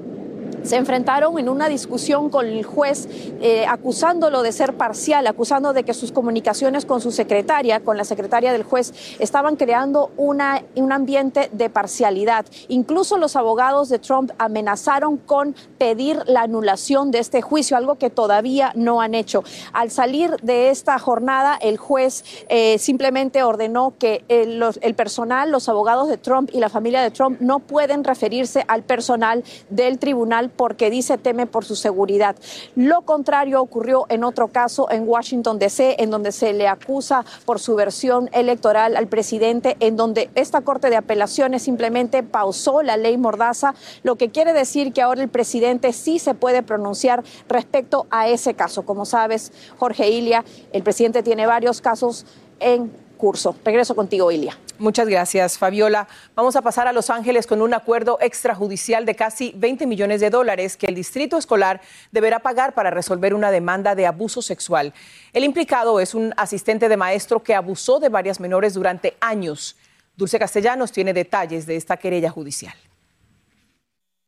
se 0.68 0.76
enfrentaron 0.76 1.40
en 1.40 1.48
una 1.48 1.70
discusión 1.70 2.30
con 2.30 2.46
el 2.46 2.66
juez 2.66 3.08
eh, 3.42 3.66
acusándolo 3.68 4.42
de 4.42 4.52
ser 4.52 4.76
parcial, 4.76 5.26
acusando 5.26 5.72
de 5.72 5.84
que 5.84 5.94
sus 5.94 6.12
comunicaciones 6.12 6.86
con 6.86 7.00
su 7.00 7.12
secretaria, 7.12 7.80
con 7.80 7.96
la 7.98 8.04
secretaria 8.04 8.52
del 8.52 8.64
juez, 8.64 8.94
estaban 9.20 9.56
creando 9.56 10.12
una, 10.18 10.64
un 10.76 10.92
ambiente 10.92 11.50
de 11.54 11.70
parcialidad. 11.70 12.46
Incluso 12.68 13.18
los 13.18 13.36
abogados 13.38 13.88
de 13.88 14.00
Trump 14.00 14.32
amenazaron 14.38 15.18
con 15.18 15.56
pedir 15.78 16.22
la 16.26 16.42
anulación 16.42 17.12
de 17.12 17.20
este 17.20 17.42
juicio, 17.42 17.78
algo 17.78 17.96
que 17.96 18.10
todavía 18.10 18.74
no 18.76 19.00
han 19.00 19.16
hecho. 19.16 19.44
Al 19.72 19.90
salir 19.90 20.36
de 20.42 20.70
esta 20.70 21.00
jornada, 21.00 21.58
el 21.62 21.78
juez 21.78 22.26
eh, 22.50 22.78
simplemente 22.78 23.42
ordenó 23.42 23.94
que 23.98 24.26
el, 24.28 24.62
el 24.82 24.96
personal, 24.96 25.50
los 25.50 25.70
abogados 25.70 26.10
de 26.10 26.18
Trump 26.18 26.50
y 26.54 26.60
la 26.60 26.70
familia 26.70 27.02
de 27.02 27.12
Trump 27.12 27.40
no 27.40 27.60
pueden 27.60 28.04
referirse 28.04 28.66
al 28.68 28.84
personal 28.84 29.46
del 29.70 29.98
tribunal 29.98 30.50
porque 30.58 30.90
dice 30.90 31.18
teme 31.18 31.46
por 31.46 31.64
su 31.64 31.76
seguridad. 31.76 32.36
Lo 32.76 33.04
contrario 33.04 33.62
ocurrió 33.62 34.06
en 34.10 34.24
otro 34.24 34.50
caso 34.50 34.92
en 34.92 35.08
Washington, 35.08 35.60
D.C., 35.60 35.96
en 36.00 36.10
donde 36.10 36.32
se 36.32 36.54
le 36.54 36.68
acusa 36.68 37.24
por 37.46 37.60
su 37.60 37.76
versión 37.76 38.30
electoral 38.34 38.98
al 38.98 39.08
presidente, 39.08 39.78
en 39.80 39.96
donde 39.96 40.30
esta 40.36 40.62
Corte 40.62 40.90
de 40.90 40.98
Apelaciones 40.98 41.62
simplemente 41.64 42.24
pausó 42.24 42.82
la 42.82 42.98
ley 42.98 43.18
Mordaza, 43.18 43.76
lo 44.04 44.16
que 44.16 44.30
quiere 44.30 44.54
decir 44.54 44.92
que 44.92 45.02
ahora 45.02 45.22
el 45.22 45.30
presidente 45.30 45.94
sí 45.94 46.20
se 46.20 46.34
puede 46.34 46.64
pronunciar 46.64 47.24
respecto 47.48 48.08
a 48.10 48.28
ese 48.28 48.56
caso. 48.56 48.84
Como 48.84 49.06
sabes, 49.06 49.52
Jorge 49.78 50.10
Ilia, 50.10 50.44
el 50.74 50.84
presidente 50.84 51.24
tiene 51.24 51.46
varios 51.46 51.82
casos 51.82 52.26
en 52.60 52.92
curso. 53.18 53.56
Regreso 53.66 53.96
contigo, 53.96 54.32
Ilia. 54.32 54.58
Muchas 54.80 55.08
gracias, 55.08 55.58
Fabiola. 55.58 56.08
Vamos 56.36 56.56
a 56.56 56.62
pasar 56.62 56.88
a 56.88 56.94
Los 56.94 57.10
Ángeles 57.10 57.48
con 57.48 57.62
un 57.62 57.74
acuerdo 57.74 58.18
extrajudicial 58.22 59.06
de 59.06 59.16
casi 59.16 59.54
20 59.56 59.88
millones 59.88 60.22
de 60.22 60.30
dólares 60.30 60.78
que 60.78 60.86
el 60.86 60.96
distrito 60.96 61.38
escolar 61.38 61.82
deberá 62.12 62.40
pagar 62.40 62.74
para 62.74 62.92
resolver 62.92 63.34
una 63.34 63.52
demanda 63.52 63.96
de 63.96 64.06
abuso 64.06 64.42
sexual. 64.42 64.94
El 65.34 65.44
implicado 65.44 66.00
es 66.00 66.14
un 66.14 66.34
asistente 66.38 66.88
de 66.88 66.98
maestro 66.98 67.44
que 67.44 67.56
abusó 67.56 68.00
de 68.00 68.10
varias 68.10 68.40
menores 68.40 68.74
durante 68.76 69.18
años. 69.20 69.76
Dulce 70.16 70.40
Castellanos 70.40 70.92
tiene 70.92 71.14
detalles 71.14 71.66
de 71.66 71.76
esta 71.76 71.98
querella 71.98 72.30
judicial. 72.30 72.76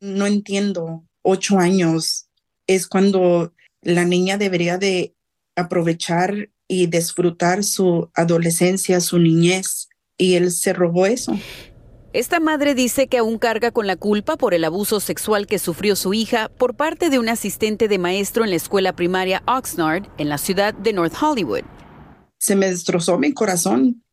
No 0.00 0.26
entiendo. 0.26 1.04
Ocho 1.22 1.58
años 1.58 2.28
es 2.66 2.86
cuando 2.88 3.52
la 3.82 4.04
niña 4.04 4.38
debería 4.38 4.78
de 4.78 5.14
aprovechar 5.56 6.48
y 6.70 6.86
disfrutar 6.86 7.64
su 7.64 8.10
adolescencia, 8.14 9.00
su 9.00 9.18
niñez 9.18 9.88
y 10.16 10.34
él 10.34 10.52
se 10.52 10.72
robó 10.72 11.04
eso. 11.04 11.36
Esta 12.12 12.38
madre 12.38 12.76
dice 12.76 13.08
que 13.08 13.18
aún 13.18 13.38
carga 13.38 13.72
con 13.72 13.88
la 13.88 13.96
culpa 13.96 14.36
por 14.36 14.54
el 14.54 14.64
abuso 14.64 15.00
sexual 15.00 15.48
que 15.48 15.58
sufrió 15.58 15.96
su 15.96 16.14
hija 16.14 16.48
por 16.48 16.76
parte 16.76 17.10
de 17.10 17.18
un 17.18 17.28
asistente 17.28 17.88
de 17.88 17.98
maestro 17.98 18.44
en 18.44 18.50
la 18.50 18.56
escuela 18.56 18.94
primaria 18.94 19.42
Oxnard, 19.48 20.06
en 20.16 20.28
la 20.28 20.38
ciudad 20.38 20.72
de 20.72 20.92
North 20.92 21.14
Hollywood. 21.20 21.62
Se 22.38 22.54
me 22.54 22.70
destrozó 22.70 23.18
mi 23.18 23.32
corazón. 23.32 24.04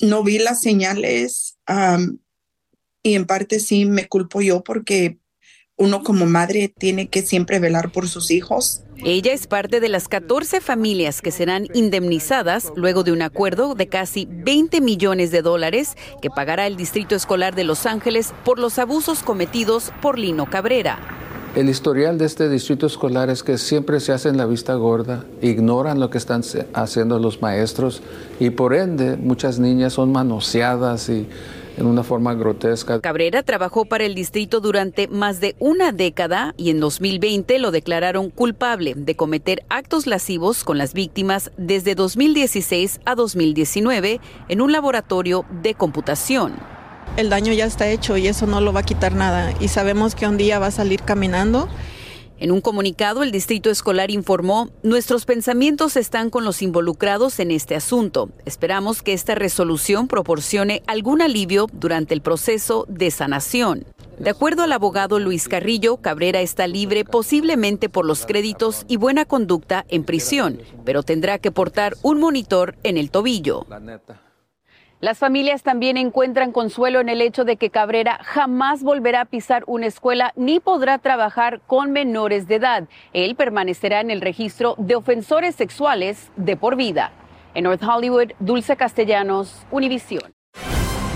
No 0.00 0.24
vi 0.24 0.38
las 0.38 0.62
señales 0.62 1.58
y 3.02 3.14
en 3.14 3.26
parte 3.26 3.60
sí 3.60 3.84
me 3.84 4.08
culpo 4.08 4.40
yo 4.40 4.64
porque 4.64 5.18
uno 5.80 6.02
como 6.02 6.26
madre 6.26 6.72
tiene 6.76 7.08
que 7.08 7.22
siempre 7.22 7.58
velar 7.58 7.90
por 7.90 8.06
sus 8.06 8.30
hijos. 8.30 8.82
Ella 9.02 9.32
es 9.32 9.46
parte 9.46 9.80
de 9.80 9.88
las 9.88 10.08
14 10.08 10.60
familias 10.60 11.22
que 11.22 11.30
serán 11.30 11.68
indemnizadas 11.72 12.70
luego 12.76 13.02
de 13.02 13.12
un 13.12 13.22
acuerdo 13.22 13.74
de 13.74 13.88
casi 13.88 14.28
20 14.30 14.82
millones 14.82 15.30
de 15.30 15.40
dólares 15.40 15.96
que 16.20 16.28
pagará 16.28 16.66
el 16.66 16.76
Distrito 16.76 17.14
Escolar 17.14 17.54
de 17.54 17.64
Los 17.64 17.86
Ángeles 17.86 18.34
por 18.44 18.58
los 18.58 18.78
abusos 18.78 19.22
cometidos 19.22 19.90
por 20.02 20.18
Lino 20.18 20.50
Cabrera. 20.50 20.98
El 21.56 21.70
historial 21.70 22.18
de 22.18 22.26
este 22.26 22.48
distrito 22.48 22.86
escolar 22.86 23.28
es 23.30 23.42
que 23.42 23.58
siempre 23.58 23.98
se 23.98 24.12
hacen 24.12 24.36
la 24.36 24.46
vista 24.46 24.74
gorda, 24.74 25.24
ignoran 25.42 25.98
lo 25.98 26.08
que 26.08 26.18
están 26.18 26.42
haciendo 26.74 27.18
los 27.18 27.42
maestros 27.42 28.02
y 28.38 28.50
por 28.50 28.72
ende 28.72 29.16
muchas 29.16 29.58
niñas 29.58 29.94
son 29.94 30.12
manoseadas 30.12 31.08
y 31.08 31.26
en 31.76 31.86
una 31.86 32.02
forma 32.02 32.34
grotesca. 32.34 33.00
Cabrera 33.00 33.42
trabajó 33.42 33.84
para 33.84 34.04
el 34.04 34.14
distrito 34.14 34.60
durante 34.60 35.08
más 35.08 35.40
de 35.40 35.56
una 35.58 35.92
década 35.92 36.54
y 36.56 36.70
en 36.70 36.80
2020 36.80 37.58
lo 37.58 37.70
declararon 37.70 38.30
culpable 38.30 38.94
de 38.96 39.16
cometer 39.16 39.64
actos 39.68 40.06
lascivos 40.06 40.64
con 40.64 40.78
las 40.78 40.94
víctimas 40.94 41.50
desde 41.56 41.94
2016 41.94 43.00
a 43.04 43.14
2019 43.14 44.20
en 44.48 44.60
un 44.60 44.72
laboratorio 44.72 45.44
de 45.62 45.74
computación. 45.74 46.54
El 47.16 47.28
daño 47.28 47.52
ya 47.52 47.66
está 47.66 47.88
hecho 47.88 48.16
y 48.16 48.28
eso 48.28 48.46
no 48.46 48.60
lo 48.60 48.72
va 48.72 48.80
a 48.80 48.84
quitar 48.84 49.14
nada 49.14 49.52
y 49.60 49.68
sabemos 49.68 50.14
que 50.14 50.26
un 50.26 50.36
día 50.36 50.58
va 50.58 50.66
a 50.66 50.70
salir 50.70 51.02
caminando 51.02 51.68
en 52.40 52.50
un 52.52 52.62
comunicado, 52.62 53.22
el 53.22 53.32
Distrito 53.32 53.68
Escolar 53.68 54.10
informó, 54.10 54.70
nuestros 54.82 55.26
pensamientos 55.26 55.96
están 55.96 56.30
con 56.30 56.42
los 56.42 56.62
involucrados 56.62 57.38
en 57.38 57.50
este 57.50 57.76
asunto. 57.76 58.30
Esperamos 58.46 59.02
que 59.02 59.12
esta 59.12 59.34
resolución 59.34 60.08
proporcione 60.08 60.82
algún 60.86 61.20
alivio 61.20 61.66
durante 61.70 62.14
el 62.14 62.22
proceso 62.22 62.86
de 62.88 63.10
sanación. 63.10 63.84
De 64.18 64.30
acuerdo 64.30 64.62
al 64.62 64.72
abogado 64.72 65.18
Luis 65.18 65.48
Carrillo, 65.48 65.98
Cabrera 65.98 66.40
está 66.40 66.66
libre 66.66 67.04
posiblemente 67.04 67.90
por 67.90 68.06
los 68.06 68.24
créditos 68.24 68.86
y 68.88 68.96
buena 68.96 69.26
conducta 69.26 69.84
en 69.88 70.04
prisión, 70.04 70.62
pero 70.84 71.02
tendrá 71.02 71.38
que 71.38 71.52
portar 71.52 71.94
un 72.02 72.20
monitor 72.20 72.74
en 72.84 72.96
el 72.96 73.10
tobillo. 73.10 73.66
Las 75.00 75.16
familias 75.16 75.62
también 75.62 75.96
encuentran 75.96 76.52
consuelo 76.52 77.00
en 77.00 77.08
el 77.08 77.22
hecho 77.22 77.46
de 77.46 77.56
que 77.56 77.70
Cabrera 77.70 78.20
jamás 78.22 78.82
volverá 78.82 79.22
a 79.22 79.24
pisar 79.24 79.64
una 79.66 79.86
escuela 79.86 80.34
ni 80.36 80.60
podrá 80.60 80.98
trabajar 80.98 81.62
con 81.66 81.90
menores 81.90 82.46
de 82.48 82.56
edad. 82.56 82.86
Él 83.14 83.34
permanecerá 83.34 84.02
en 84.02 84.10
el 84.10 84.20
registro 84.20 84.74
de 84.76 84.96
ofensores 84.96 85.54
sexuales 85.54 86.30
de 86.36 86.58
por 86.58 86.76
vida. 86.76 87.12
En 87.54 87.64
North 87.64 87.82
Hollywood, 87.82 88.32
Dulce 88.40 88.76
Castellanos, 88.76 89.62
Univisión. 89.70 90.34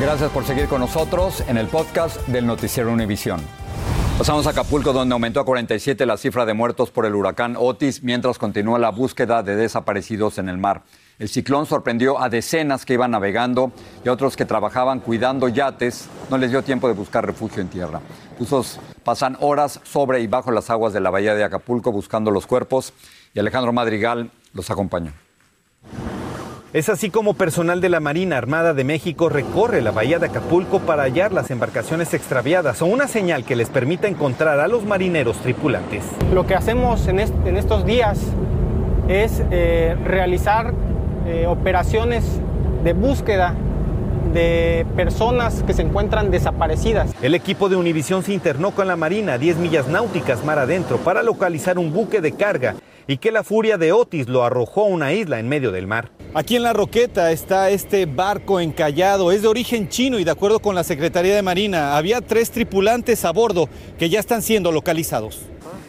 Gracias 0.00 0.30
por 0.30 0.44
seguir 0.44 0.66
con 0.66 0.80
nosotros 0.80 1.44
en 1.46 1.58
el 1.58 1.66
podcast 1.66 2.26
del 2.28 2.46
Noticiero 2.46 2.90
Univisión. 2.90 3.42
Pasamos 4.16 4.46
a 4.46 4.50
Acapulco, 4.50 4.94
donde 4.94 5.12
aumentó 5.12 5.40
a 5.40 5.44
47 5.44 6.06
la 6.06 6.16
cifra 6.16 6.46
de 6.46 6.54
muertos 6.54 6.90
por 6.90 7.04
el 7.04 7.14
huracán 7.14 7.54
Otis, 7.58 8.02
mientras 8.02 8.38
continúa 8.38 8.78
la 8.78 8.90
búsqueda 8.90 9.42
de 9.42 9.56
desaparecidos 9.56 10.38
en 10.38 10.48
el 10.48 10.56
mar. 10.56 10.84
El 11.16 11.28
ciclón 11.28 11.64
sorprendió 11.66 12.20
a 12.20 12.28
decenas 12.28 12.84
que 12.84 12.94
iban 12.94 13.12
navegando 13.12 13.70
y 14.04 14.08
a 14.08 14.12
otros 14.12 14.36
que 14.36 14.44
trabajaban 14.44 14.98
cuidando 14.98 15.46
yates. 15.46 16.08
No 16.28 16.38
les 16.38 16.50
dio 16.50 16.62
tiempo 16.62 16.88
de 16.88 16.94
buscar 16.94 17.24
refugio 17.24 17.62
en 17.62 17.68
tierra. 17.68 18.00
Usos 18.40 18.80
pasan 19.04 19.36
horas 19.38 19.80
sobre 19.84 20.20
y 20.22 20.26
bajo 20.26 20.50
las 20.50 20.70
aguas 20.70 20.92
de 20.92 21.00
la 21.00 21.10
bahía 21.10 21.36
de 21.36 21.44
Acapulco 21.44 21.92
buscando 21.92 22.32
los 22.32 22.48
cuerpos 22.48 22.92
y 23.32 23.38
Alejandro 23.38 23.72
Madrigal 23.72 24.32
los 24.54 24.70
acompañó. 24.70 25.12
Es 26.72 26.88
así 26.88 27.10
como 27.10 27.34
personal 27.34 27.80
de 27.80 27.88
la 27.88 28.00
Marina 28.00 28.36
Armada 28.36 28.74
de 28.74 28.82
México 28.82 29.28
recorre 29.28 29.82
la 29.82 29.92
bahía 29.92 30.18
de 30.18 30.26
Acapulco 30.26 30.80
para 30.80 31.04
hallar 31.04 31.32
las 31.32 31.52
embarcaciones 31.52 32.12
extraviadas 32.14 32.82
o 32.82 32.86
una 32.86 33.06
señal 33.06 33.44
que 33.44 33.54
les 33.54 33.70
permita 33.70 34.08
encontrar 34.08 34.58
a 34.58 34.66
los 34.66 34.84
marineros 34.84 35.36
tripulantes. 35.36 36.02
Lo 36.32 36.44
que 36.44 36.56
hacemos 36.56 37.06
en, 37.06 37.20
estos 37.20 37.86
días 37.86 38.18
es 39.06 39.40
eh, 39.52 39.96
realizar 40.04 40.74
eh, 41.26 41.46
operaciones 41.46 42.24
de 42.82 42.92
búsqueda 42.92 43.54
de 44.34 44.84
personas 44.96 45.62
que 45.62 45.72
se 45.72 45.82
encuentran 45.82 46.30
desaparecidas. 46.30 47.14
El 47.22 47.34
equipo 47.34 47.68
de 47.68 47.76
Univisión 47.76 48.22
se 48.22 48.34
internó 48.34 48.72
con 48.72 48.88
la 48.88 48.96
Marina 48.96 49.38
10 49.38 49.58
millas 49.58 49.88
náuticas 49.88 50.44
mar 50.44 50.58
adentro 50.58 50.98
para 50.98 51.22
localizar 51.22 51.78
un 51.78 51.92
buque 51.92 52.20
de 52.20 52.32
carga 52.32 52.74
y 53.06 53.18
que 53.18 53.30
la 53.30 53.44
furia 53.44 53.78
de 53.78 53.92
Otis 53.92 54.28
lo 54.28 54.44
arrojó 54.44 54.82
a 54.82 54.88
una 54.88 55.12
isla 55.12 55.38
en 55.38 55.48
medio 55.48 55.72
del 55.72 55.86
mar. 55.86 56.10
Aquí 56.34 56.56
en 56.56 56.62
la 56.64 56.72
Roqueta 56.72 57.30
está 57.30 57.70
este 57.70 58.06
barco 58.06 58.60
encallado, 58.60 59.30
es 59.30 59.42
de 59.42 59.48
origen 59.48 59.88
chino 59.88 60.18
y 60.18 60.24
de 60.24 60.30
acuerdo 60.30 60.58
con 60.58 60.74
la 60.74 60.84
Secretaría 60.84 61.34
de 61.34 61.42
Marina 61.42 61.96
había 61.96 62.20
tres 62.20 62.50
tripulantes 62.50 63.24
a 63.24 63.30
bordo 63.30 63.68
que 63.98 64.08
ya 64.08 64.20
están 64.20 64.42
siendo 64.42 64.72
localizados. 64.72 65.42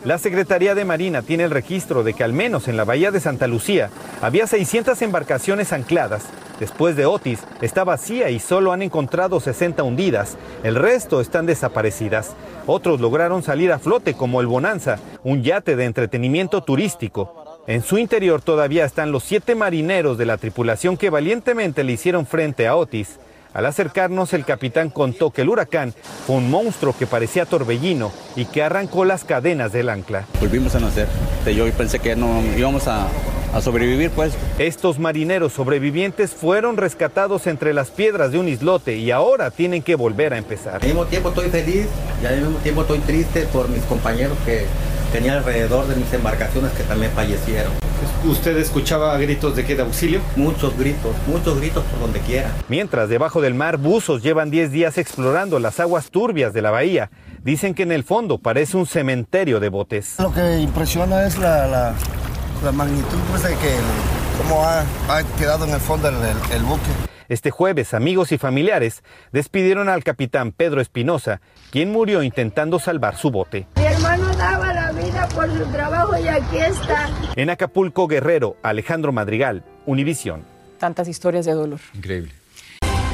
La 0.05 0.19
Secretaría 0.19 0.75
de 0.75 0.85
Marina 0.85 1.23
tiene 1.23 1.45
el 1.45 1.49
registro 1.49 2.03
de 2.03 2.13
que 2.13 2.23
al 2.23 2.31
menos 2.31 2.67
en 2.67 2.77
la 2.77 2.83
bahía 2.83 3.09
de 3.09 3.19
Santa 3.19 3.47
Lucía 3.47 3.89
había 4.21 4.45
600 4.45 5.01
embarcaciones 5.01 5.73
ancladas. 5.73 6.25
Después 6.59 6.95
de 6.95 7.07
Otis 7.07 7.39
está 7.59 7.83
vacía 7.83 8.29
y 8.29 8.39
solo 8.39 8.71
han 8.71 8.83
encontrado 8.83 9.39
60 9.39 9.81
hundidas. 9.81 10.37
El 10.63 10.75
resto 10.75 11.21
están 11.21 11.47
desaparecidas. 11.47 12.35
Otros 12.67 13.01
lograron 13.01 13.41
salir 13.41 13.71
a 13.71 13.79
flote 13.79 14.13
como 14.13 14.41
el 14.41 14.47
Bonanza, 14.47 14.99
un 15.23 15.41
yate 15.41 15.75
de 15.75 15.85
entretenimiento 15.85 16.61
turístico. 16.61 17.63
En 17.65 17.81
su 17.81 17.97
interior 17.97 18.43
todavía 18.43 18.85
están 18.85 19.11
los 19.11 19.23
siete 19.23 19.55
marineros 19.55 20.19
de 20.19 20.27
la 20.27 20.37
tripulación 20.37 20.97
que 20.97 21.09
valientemente 21.09 21.83
le 21.83 21.93
hicieron 21.93 22.27
frente 22.27 22.67
a 22.67 22.75
Otis. 22.75 23.17
Al 23.55 23.65
acercarnos, 23.65 24.33
el 24.33 24.43
capitán 24.43 24.89
contó 24.89 25.31
que 25.31 25.43
el 25.43 25.47
huracán 25.47 25.93
fue 26.27 26.35
un 26.35 26.51
monstruo 26.51 26.93
que 26.99 27.07
parecía 27.07 27.45
torbellino 27.45 28.11
y 28.35 28.43
que 28.43 28.61
arrancó 28.61 29.05
las 29.05 29.23
cadenas 29.23 29.71
del 29.71 29.87
ancla. 29.87 30.25
Volvimos 30.41 30.75
a 30.75 30.81
nacer. 30.81 31.07
Yo 31.45 31.65
pensé 31.71 31.99
que 31.99 32.17
no 32.17 32.43
íbamos 32.57 32.89
a, 32.89 33.07
a 33.53 33.61
sobrevivir, 33.61 34.09
pues. 34.09 34.33
Estos 34.59 34.99
marineros 34.99 35.53
sobrevivientes 35.53 36.31
fueron 36.31 36.75
rescatados 36.75 37.47
entre 37.47 37.73
las 37.73 37.91
piedras 37.91 38.33
de 38.33 38.39
un 38.39 38.49
islote 38.49 38.97
y 38.97 39.11
ahora 39.11 39.51
tienen 39.51 39.81
que 39.83 39.95
volver 39.95 40.33
a 40.33 40.37
empezar. 40.37 40.81
Al 40.81 40.87
mismo 40.87 41.05
tiempo 41.05 41.29
estoy 41.29 41.47
feliz 41.49 41.87
y 42.21 42.25
al 42.25 42.41
mismo 42.41 42.57
tiempo 42.57 42.81
estoy 42.81 42.99
triste 42.99 43.43
por 43.53 43.69
mis 43.69 43.83
compañeros 43.83 44.37
que 44.45 44.65
tenía 45.13 45.31
alrededor 45.31 45.87
de 45.87 45.95
mis 45.95 46.11
embarcaciones 46.11 46.73
que 46.73 46.83
también 46.83 47.13
fallecieron. 47.13 47.84
¿Usted 48.25 48.57
escuchaba 48.57 49.17
gritos 49.17 49.55
de 49.55 49.65
qué 49.65 49.75
de 49.75 49.83
auxilio? 49.83 50.21
Muchos 50.35 50.77
gritos, 50.77 51.15
muchos 51.27 51.59
gritos 51.59 51.83
por 51.85 51.99
donde 51.99 52.19
quiera. 52.19 52.51
Mientras 52.69 53.09
debajo 53.09 53.41
del 53.41 53.53
mar 53.53 53.77
buzos 53.77 54.23
llevan 54.23 54.49
10 54.49 54.71
días 54.71 54.97
explorando 54.97 55.59
las 55.59 55.79
aguas 55.79 56.09
turbias 56.09 56.53
de 56.53 56.61
la 56.61 56.71
bahía. 56.71 57.09
Dicen 57.43 57.73
que 57.73 57.83
en 57.83 57.91
el 57.91 58.03
fondo 58.03 58.37
parece 58.39 58.77
un 58.77 58.87
cementerio 58.87 59.59
de 59.59 59.69
botes. 59.69 60.15
Lo 60.19 60.33
que 60.33 60.59
impresiona 60.59 61.25
es 61.25 61.37
la, 61.37 61.93
magnitud 62.73 63.17
pues, 63.29 63.43
de 63.43 63.49
que 63.49 63.75
cómo 64.37 64.63
ha, 64.63 64.83
quedado 65.37 65.65
en 65.65 65.71
el 65.71 65.79
fondo 65.79 66.09
el 66.09 66.63
buque. 66.63 67.15
Este 67.27 67.49
jueves, 67.49 67.95
amigos 67.95 68.31
y 68.31 68.37
familiares 68.37 69.03
despidieron 69.31 69.89
al 69.89 70.03
capitán 70.03 70.51
Pedro 70.51 70.79
Espinosa, 70.79 71.41
quien 71.71 71.91
murió 71.91 72.21
intentando 72.21 72.77
salvar 72.79 73.17
su 73.17 73.31
bote. 73.31 73.67
Mi 73.77 73.85
hermano 73.85 74.31
daba 74.35 74.74
por 75.33 75.49
su 75.49 75.65
trabajo 75.71 76.17
y 76.17 76.27
aquí 76.27 76.57
está. 76.57 77.09
En 77.35 77.49
Acapulco, 77.49 78.07
Guerrero, 78.07 78.57
Alejandro 78.61 79.11
Madrigal, 79.11 79.63
Univisión. 79.85 80.43
Tantas 80.77 81.07
historias 81.07 81.45
de 81.45 81.53
dolor. 81.53 81.79
Increíble. 81.93 82.31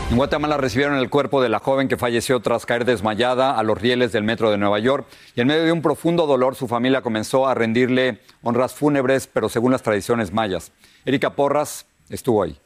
En 0.10 0.18
Guatemala 0.18 0.58
recibieron 0.58 0.98
el 0.98 1.10
cuerpo 1.10 1.42
de 1.42 1.48
la 1.48 1.60
joven 1.60 1.88
que 1.88 1.96
falleció 1.96 2.42
tras 2.42 2.66
caer 2.66 2.84
desmayada 2.84 3.58
a 3.58 3.64
los 3.64 3.80
rieles 3.80 4.12
del 4.12 4.26
metro 4.26 4.52
de 4.52 4.58
Nueva 4.58 4.80
York 4.80 5.08
y 5.36 5.42
en 5.42 5.48
medio 5.48 5.64
de 5.64 5.72
un 5.72 5.82
profundo 5.82 6.28
dolor 6.28 6.56
su 6.56 6.68
familia 6.68 7.02
comenzó 7.02 7.48
a 7.48 7.54
rendirle 7.54 8.20
honras 8.44 8.74
fúnebres, 8.74 9.28
pero 9.28 9.48
según 9.48 9.72
las 9.72 9.84
tradiciones 9.84 10.34
mayas. 10.34 10.74
Erika 11.06 11.30
Porras 11.30 11.86
estuvo 12.10 12.44
ahí. 12.44 12.58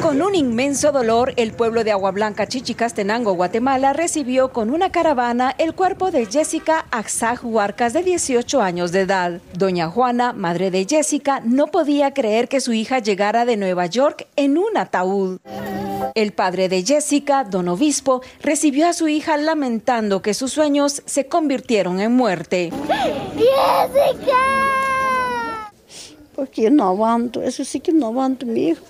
Con 0.00 0.22
un 0.22 0.34
inmenso 0.34 0.90
dolor, 0.90 1.34
el 1.36 1.52
pueblo 1.52 1.84
de 1.84 1.92
Agua 1.92 2.10
Blanca, 2.12 2.46
Chichicastenango, 2.46 3.34
Guatemala, 3.34 3.92
recibió 3.92 4.52
con 4.52 4.70
una 4.70 4.90
caravana 4.90 5.54
el 5.58 5.74
cuerpo 5.74 6.10
de 6.10 6.26
Jessica 6.26 6.86
Axaj 6.90 7.44
Huarcas, 7.44 7.92
de 7.92 8.02
18 8.02 8.62
años 8.62 8.90
de 8.90 9.02
edad. 9.02 9.40
Doña 9.54 9.88
Juana, 9.88 10.32
madre 10.32 10.70
de 10.70 10.86
Jessica, 10.88 11.40
no 11.44 11.66
podía 11.66 12.14
creer 12.14 12.48
que 12.48 12.60
su 12.60 12.72
hija 12.72 13.00
llegara 13.00 13.44
de 13.44 13.56
Nueva 13.56 13.86
York 13.86 14.26
en 14.36 14.56
un 14.56 14.76
ataúd. 14.76 15.38
El 16.14 16.32
padre 16.32 16.68
de 16.68 16.82
Jessica, 16.84 17.44
don 17.44 17.68
Obispo, 17.68 18.22
recibió 18.42 18.88
a 18.88 18.92
su 18.92 19.08
hija 19.08 19.36
lamentando 19.36 20.20
que 20.22 20.34
sus 20.34 20.52
sueños 20.52 21.02
se 21.06 21.26
convirtieron 21.26 22.00
en 22.00 22.12
muerte. 22.12 22.70
¡Jessica! 23.36 24.81
Porque 26.34 26.70
no 26.70 26.84
aguanto, 26.84 27.42
eso 27.42 27.64
sí 27.64 27.80
que 27.80 27.92
no 27.92 28.06
aguanto 28.06 28.46
mi 28.46 28.68
hijo. 28.68 28.84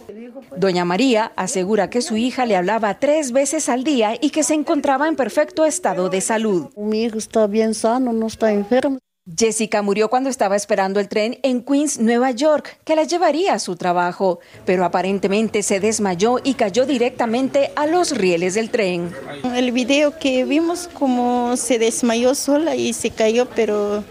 Doña 0.57 0.85
María 0.85 1.33
asegura 1.37 1.91
que 1.91 2.03
su 2.03 2.17
hija 2.17 2.47
le 2.47 2.57
hablaba 2.57 2.99
tres 2.99 3.33
veces 3.33 3.69
al 3.69 3.85
día 3.85 4.15
y 4.21 4.31
que 4.31 4.43
se 4.43 4.55
encontraba 4.55 5.09
en 5.09 5.17
perfecto 5.17 5.65
estado 5.65 6.09
de 6.09 6.21
salud. 6.21 6.71
Mi 6.77 7.05
hijo 7.05 7.19
está 7.19 7.47
bien 7.47 7.75
sano, 7.75 8.13
no 8.13 8.27
está 8.27 8.53
enfermo. 8.53 8.99
Jessica 9.25 9.83
murió 9.83 10.11
cuando 10.11 10.29
estaba 10.29 10.57
esperando 10.57 10.99
el 10.99 11.09
tren 11.09 11.39
en 11.45 11.63
Queens, 11.63 12.01
Nueva 12.01 12.33
York, 12.33 12.81
que 12.85 12.97
la 12.97 13.05
llevaría 13.05 13.55
a 13.55 13.61
su 13.61 13.77
trabajo, 13.77 14.41
pero 14.67 14.85
aparentemente 14.85 15.63
se 15.63 15.79
desmayó 15.79 16.41
y 16.43 16.55
cayó 16.55 16.87
directamente 16.87 17.71
a 17.77 17.87
los 17.87 18.19
rieles 18.19 18.55
del 18.55 18.71
tren. 18.71 19.15
El 19.55 19.71
video 19.71 20.19
que 20.19 20.45
vimos 20.45 20.89
como 20.93 21.57
se 21.57 21.79
desmayó 21.79 22.35
sola 22.35 22.75
y 22.75 22.93
se 22.95 23.11
cayó, 23.11 23.47
pero 23.55 24.03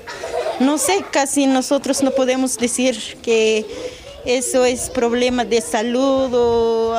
no 0.61 0.77
sé, 0.77 1.03
casi 1.11 1.47
nosotros 1.47 2.01
no 2.03 2.11
podemos 2.11 2.57
decir 2.57 2.97
que 3.21 3.65
eso 4.25 4.65
es 4.65 4.89
problema 4.89 5.43
de 5.45 5.61
salud 5.61 6.31
o 6.33 6.95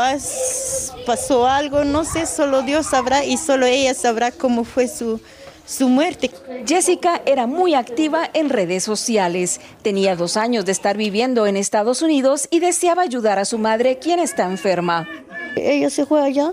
pasó 1.06 1.46
algo, 1.46 1.84
no 1.84 2.04
sé, 2.04 2.26
solo 2.26 2.62
Dios 2.62 2.86
sabrá 2.86 3.24
y 3.24 3.36
solo 3.36 3.66
ella 3.66 3.94
sabrá 3.94 4.30
cómo 4.30 4.64
fue 4.64 4.88
su 4.88 5.20
su 5.64 5.88
muerte. 5.88 6.30
Jessica 6.66 7.22
era 7.24 7.46
muy 7.46 7.74
activa 7.74 8.28
en 8.34 8.50
redes 8.50 8.82
sociales. 8.84 9.60
Tenía 9.82 10.16
dos 10.16 10.36
años 10.36 10.64
de 10.64 10.72
estar 10.72 10.96
viviendo 10.96 11.46
en 11.46 11.56
Estados 11.56 12.02
Unidos 12.02 12.48
y 12.50 12.60
deseaba 12.60 13.02
ayudar 13.02 13.38
a 13.38 13.44
su 13.44 13.58
madre, 13.58 13.98
quien 13.98 14.18
está 14.18 14.44
enferma. 14.44 15.08
Ella 15.56 15.88
se 15.90 16.04
fue 16.04 16.20
allá 16.20 16.52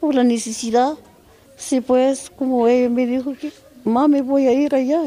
por 0.00 0.14
la 0.14 0.24
necesidad. 0.24 0.94
Sí, 1.56 1.80
pues, 1.80 2.30
como 2.30 2.66
ella 2.66 2.88
me 2.88 3.06
dijo 3.06 3.34
que, 3.38 3.52
mami, 3.84 4.20
voy 4.20 4.46
a 4.46 4.52
ir 4.52 4.74
allá. 4.74 5.02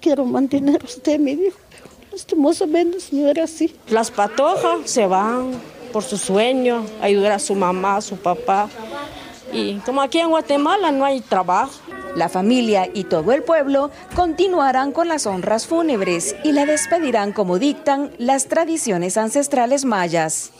Quiero 0.00 0.24
mantener 0.24 0.80
a 0.82 0.84
usted, 0.84 1.18
me 1.18 1.36
dijo. 1.36 1.58
Lastimosamente 2.12 2.98
no 3.12 3.28
era 3.28 3.44
así. 3.44 3.74
Las 3.88 4.10
patojas 4.10 4.90
se 4.90 5.06
van 5.06 5.52
por 5.92 6.02
su 6.02 6.16
sueño, 6.16 6.84
ayudar 7.00 7.32
a 7.32 7.38
su 7.38 7.54
mamá, 7.54 7.96
a 7.96 8.00
su 8.00 8.16
papá. 8.16 8.68
Y 9.52 9.74
como 9.76 10.02
aquí 10.02 10.18
en 10.18 10.28
Guatemala 10.28 10.90
no 10.92 11.04
hay 11.04 11.20
trabajo, 11.20 11.72
la 12.16 12.28
familia 12.28 12.88
y 12.92 13.04
todo 13.04 13.32
el 13.32 13.42
pueblo 13.42 13.90
continuarán 14.14 14.92
con 14.92 15.08
las 15.08 15.26
honras 15.26 15.66
fúnebres 15.66 16.34
y 16.44 16.52
la 16.52 16.66
despedirán 16.66 17.32
como 17.32 17.58
dictan 17.58 18.10
las 18.18 18.46
tradiciones 18.46 19.16
ancestrales 19.16 19.84
mayas. 19.84 20.50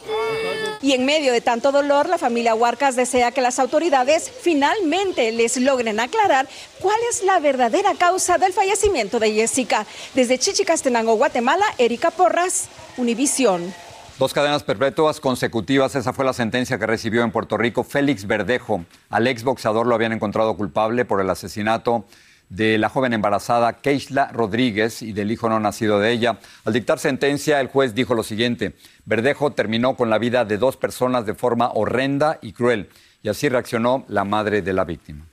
Y 0.81 0.93
en 0.93 1.05
medio 1.05 1.33
de 1.33 1.41
tanto 1.41 1.73
dolor, 1.73 2.07
la 2.07 2.17
familia 2.17 2.55
Huarcas 2.55 2.95
desea 2.95 3.31
que 3.31 3.41
las 3.41 3.59
autoridades 3.59 4.31
finalmente 4.41 5.31
les 5.33 5.57
logren 5.57 5.99
aclarar 5.99 6.47
cuál 6.79 6.97
es 7.09 7.23
la 7.23 7.39
verdadera 7.39 7.95
causa 7.95 8.37
del 8.37 8.53
fallecimiento 8.53 9.19
de 9.19 9.33
Jessica. 9.33 9.85
Desde 10.13 10.39
Chichicastenango, 10.39 11.15
Guatemala, 11.15 11.65
Erika 11.77 12.11
Porras, 12.11 12.69
Univisión. 12.95 13.73
Dos 14.19 14.33
cadenas 14.33 14.63
perpetuas 14.63 15.19
consecutivas, 15.19 15.95
esa 15.95 16.11
fue 16.13 16.25
la 16.25 16.33
sentencia 16.33 16.77
que 16.77 16.85
recibió 16.85 17.23
en 17.23 17.31
Puerto 17.31 17.57
Rico 17.57 17.83
Félix 17.83 18.27
Verdejo. 18.27 18.83
Al 19.09 19.27
exboxador 19.27 19.87
lo 19.87 19.95
habían 19.95 20.11
encontrado 20.11 20.57
culpable 20.57 21.05
por 21.05 21.21
el 21.21 21.29
asesinato 21.29 22.05
de 22.49 22.77
la 22.77 22.89
joven 22.89 23.13
embarazada 23.13 23.73
Keishla 23.73 24.31
Rodríguez 24.31 25.01
y 25.01 25.13
del 25.13 25.31
hijo 25.31 25.49
no 25.49 25.59
nacido 25.59 25.99
de 25.99 26.11
ella. 26.11 26.39
Al 26.65 26.73
dictar 26.73 26.99
sentencia, 26.99 27.61
el 27.61 27.67
juez 27.67 27.93
dijo 27.93 28.15
lo 28.15 28.23
siguiente, 28.23 28.75
Verdejo 29.05 29.51
terminó 29.51 29.95
con 29.95 30.09
la 30.09 30.17
vida 30.17 30.45
de 30.45 30.57
dos 30.57 30.75
personas 30.75 31.25
de 31.25 31.35
forma 31.35 31.71
horrenda 31.73 32.39
y 32.41 32.53
cruel, 32.53 32.89
y 33.21 33.29
así 33.29 33.49
reaccionó 33.49 34.05
la 34.07 34.23
madre 34.23 34.61
de 34.61 34.73
la 34.73 34.83
víctima. 34.83 35.25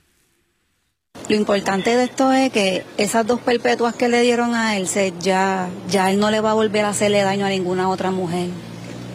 Lo 1.29 1.35
importante 1.35 1.95
de 1.95 2.05
esto 2.05 2.31
es 2.31 2.53
que 2.53 2.85
esas 2.97 3.27
dos 3.27 3.41
perpetuas 3.41 3.95
que 3.95 4.07
le 4.07 4.21
dieron 4.21 4.53
a 4.53 4.77
él, 4.77 4.87
ya, 5.19 5.67
ya 5.89 6.09
él 6.09 6.19
no 6.19 6.31
le 6.31 6.39
va 6.39 6.51
a 6.51 6.53
volver 6.53 6.85
a 6.85 6.89
hacerle 6.89 7.21
daño 7.21 7.45
a 7.45 7.49
ninguna 7.49 7.89
otra 7.89 8.11
mujer. 8.11 8.49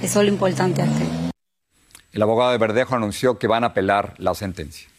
Eso 0.02 0.20
es 0.20 0.26
lo 0.26 0.32
importante 0.32 0.82
aquí. 0.82 1.30
El 2.12 2.20
abogado 2.20 2.50
de 2.50 2.58
Verdejo 2.58 2.96
anunció 2.96 3.38
que 3.38 3.46
van 3.46 3.64
a 3.64 3.68
apelar 3.68 4.14
la 4.18 4.34
sentencia. 4.34 4.91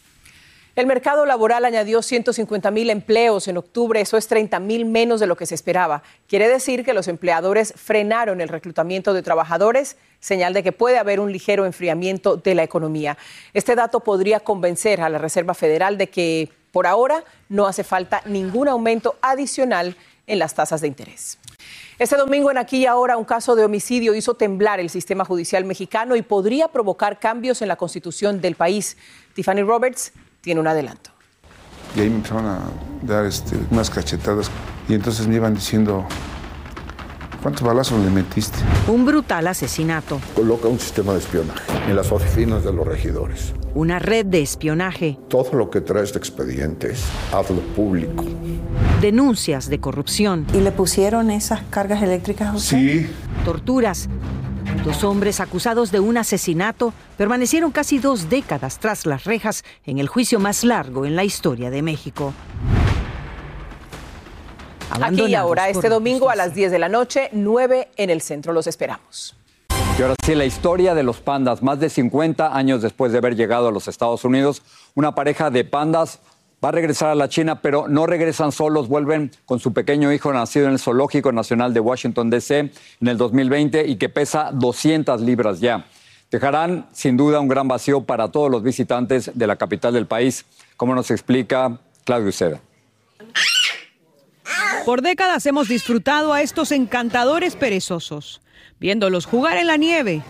El 0.76 0.88
mercado 0.88 1.24
laboral 1.24 1.64
añadió 1.64 2.02
150 2.02 2.72
mil 2.72 2.90
empleos 2.90 3.46
en 3.46 3.56
octubre, 3.56 4.00
eso 4.00 4.16
es 4.16 4.26
30 4.26 4.58
mil 4.58 4.84
menos 4.84 5.20
de 5.20 5.28
lo 5.28 5.36
que 5.36 5.46
se 5.46 5.54
esperaba. 5.54 6.02
Quiere 6.26 6.48
decir 6.48 6.84
que 6.84 6.94
los 6.94 7.06
empleadores 7.06 7.72
frenaron 7.76 8.40
el 8.40 8.48
reclutamiento 8.48 9.14
de 9.14 9.22
trabajadores, 9.22 9.96
señal 10.18 10.52
de 10.52 10.64
que 10.64 10.72
puede 10.72 10.98
haber 10.98 11.20
un 11.20 11.30
ligero 11.30 11.64
enfriamiento 11.64 12.36
de 12.36 12.56
la 12.56 12.64
economía. 12.64 13.16
Este 13.52 13.76
dato 13.76 14.00
podría 14.00 14.40
convencer 14.40 15.00
a 15.00 15.08
la 15.08 15.18
Reserva 15.18 15.54
Federal 15.54 15.96
de 15.96 16.08
que 16.08 16.50
por 16.72 16.88
ahora 16.88 17.22
no 17.48 17.68
hace 17.68 17.84
falta 17.84 18.22
ningún 18.26 18.66
aumento 18.66 19.14
adicional 19.22 19.96
en 20.26 20.40
las 20.40 20.54
tasas 20.54 20.80
de 20.80 20.88
interés. 20.88 21.38
Este 22.00 22.16
domingo 22.16 22.50
en 22.50 22.58
Aquí 22.58 22.78
y 22.78 22.86
Ahora 22.86 23.16
un 23.16 23.24
caso 23.24 23.54
de 23.54 23.64
homicidio 23.64 24.16
hizo 24.16 24.34
temblar 24.34 24.80
el 24.80 24.90
sistema 24.90 25.24
judicial 25.24 25.64
mexicano 25.64 26.16
y 26.16 26.22
podría 26.22 26.66
provocar 26.66 27.20
cambios 27.20 27.62
en 27.62 27.68
la 27.68 27.76
constitución 27.76 28.40
del 28.40 28.56
país. 28.56 28.96
Tiffany 29.34 29.62
Roberts 29.62 30.12
tiene 30.44 30.60
un 30.60 30.68
adelanto. 30.68 31.10
Y 31.96 32.00
ahí 32.00 32.10
me 32.10 32.16
empezaron 32.16 32.46
a 32.46 32.60
dar 33.02 33.24
este, 33.24 33.56
unas 33.70 33.90
cachetadas 33.90 34.50
y 34.88 34.94
entonces 34.94 35.26
me 35.26 35.36
iban 35.36 35.54
diciendo, 35.54 36.06
¿cuántos 37.42 37.62
balazos 37.62 38.04
le 38.04 38.10
metiste? 38.10 38.58
Un 38.86 39.04
brutal 39.06 39.46
asesinato. 39.46 40.20
Coloca 40.34 40.68
un 40.68 40.78
sistema 40.78 41.12
de 41.12 41.20
espionaje 41.20 41.72
en 41.88 41.96
las 41.96 42.12
oficinas 42.12 42.62
de 42.62 42.72
los 42.72 42.86
regidores. 42.86 43.54
Una 43.74 43.98
red 43.98 44.26
de 44.26 44.42
espionaje. 44.42 45.18
Todo 45.28 45.52
lo 45.54 45.70
que 45.70 45.80
traes 45.80 46.12
de 46.12 46.18
expedientes, 46.18 47.04
hazlo 47.32 47.60
público 47.74 48.24
denuncias 49.04 49.68
de 49.68 49.80
corrupción. 49.80 50.46
¿Y 50.54 50.60
le 50.60 50.72
pusieron 50.72 51.30
esas 51.30 51.60
cargas 51.68 52.02
eléctricas 52.02 52.48
a 52.48 52.54
usted? 52.54 52.78
Sí. 52.78 53.06
Torturas. 53.44 54.08
Dos 54.84 55.02
hombres 55.02 55.40
acusados 55.40 55.90
de 55.90 55.98
un 55.98 56.18
asesinato 56.18 56.92
permanecieron 57.16 57.70
casi 57.70 57.98
dos 57.98 58.28
décadas 58.28 58.78
tras 58.78 59.06
las 59.06 59.24
rejas 59.24 59.64
en 59.86 59.98
el 59.98 60.08
juicio 60.08 60.38
más 60.38 60.62
largo 60.62 61.06
en 61.06 61.16
la 61.16 61.24
historia 61.24 61.70
de 61.70 61.80
México. 61.80 62.34
Aquí 64.90 65.22
y 65.22 65.34
ahora, 65.34 65.70
este 65.70 65.88
domingo 65.88 66.28
a 66.28 66.36
las 66.36 66.54
10 66.54 66.70
de 66.70 66.78
la 66.78 66.90
noche, 66.90 67.30
9 67.32 67.88
en 67.96 68.10
el 68.10 68.20
centro. 68.20 68.52
Los 68.52 68.66
esperamos. 68.66 69.34
Y 69.98 70.02
ahora 70.02 70.16
sí, 70.22 70.34
la 70.34 70.44
historia 70.44 70.94
de 70.94 71.02
los 71.02 71.20
pandas. 71.20 71.62
Más 71.62 71.80
de 71.80 71.88
50 71.88 72.54
años 72.54 72.82
después 72.82 73.10
de 73.10 73.18
haber 73.18 73.36
llegado 73.36 73.68
a 73.68 73.72
los 73.72 73.88
Estados 73.88 74.22
Unidos, 74.24 74.60
una 74.94 75.14
pareja 75.14 75.50
de 75.50 75.64
pandas 75.64 76.20
va 76.64 76.70
a 76.70 76.72
regresar 76.72 77.10
a 77.10 77.14
la 77.14 77.28
China, 77.28 77.60
pero 77.60 77.88
no 77.88 78.06
regresan 78.06 78.50
solos, 78.50 78.88
vuelven 78.88 79.30
con 79.44 79.60
su 79.60 79.74
pequeño 79.74 80.10
hijo 80.12 80.32
nacido 80.32 80.66
en 80.66 80.72
el 80.72 80.78
Zoológico 80.78 81.30
Nacional 81.30 81.74
de 81.74 81.80
Washington, 81.80 82.30
D.C. 82.30 82.58
en 82.58 83.08
el 83.08 83.18
2020 83.18 83.86
y 83.86 83.96
que 83.96 84.08
pesa 84.08 84.50
200 84.50 85.20
libras 85.20 85.60
ya. 85.60 85.84
Dejarán 86.30 86.88
sin 86.92 87.18
duda 87.18 87.38
un 87.40 87.48
gran 87.48 87.68
vacío 87.68 88.04
para 88.04 88.28
todos 88.28 88.50
los 88.50 88.62
visitantes 88.62 89.30
de 89.34 89.46
la 89.46 89.56
capital 89.56 89.92
del 89.92 90.06
país, 90.06 90.46
como 90.78 90.94
nos 90.94 91.10
explica 91.10 91.78
Claudio 92.04 92.32
Seda. 92.32 92.60
Por 94.86 95.02
décadas 95.02 95.44
hemos 95.44 95.68
disfrutado 95.68 96.32
a 96.32 96.40
estos 96.40 96.72
encantadores 96.72 97.56
perezosos, 97.56 98.40
viéndolos 98.80 99.26
jugar 99.26 99.58
en 99.58 99.66
la 99.66 99.76
nieve, 99.76 100.22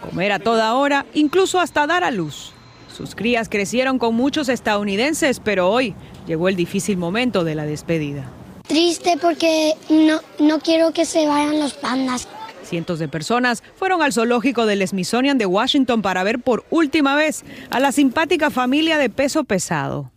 comer 0.00 0.32
a 0.32 0.38
toda 0.38 0.74
hora, 0.74 1.04
incluso 1.12 1.60
hasta 1.60 1.86
dar 1.86 2.02
a 2.02 2.10
luz. 2.10 2.54
Sus 2.94 3.16
crías 3.16 3.48
crecieron 3.48 3.98
con 3.98 4.14
muchos 4.14 4.48
estadounidenses, 4.48 5.40
pero 5.40 5.68
hoy 5.68 5.96
llegó 6.28 6.48
el 6.48 6.54
difícil 6.54 6.96
momento 6.96 7.42
de 7.42 7.56
la 7.56 7.66
despedida. 7.66 8.30
Triste 8.68 9.18
porque 9.20 9.74
no, 9.90 10.20
no 10.38 10.60
quiero 10.60 10.92
que 10.92 11.04
se 11.04 11.26
vayan 11.26 11.58
los 11.58 11.74
pandas. 11.74 12.28
Cientos 12.62 13.00
de 13.00 13.08
personas 13.08 13.64
fueron 13.74 14.00
al 14.00 14.12
zoológico 14.12 14.64
del 14.64 14.86
Smithsonian 14.86 15.38
de 15.38 15.46
Washington 15.46 16.02
para 16.02 16.22
ver 16.22 16.38
por 16.38 16.64
última 16.70 17.16
vez 17.16 17.44
a 17.70 17.80
la 17.80 17.90
simpática 17.90 18.50
familia 18.50 18.96
de 18.96 19.10
peso 19.10 19.42
pesado. 19.42 20.12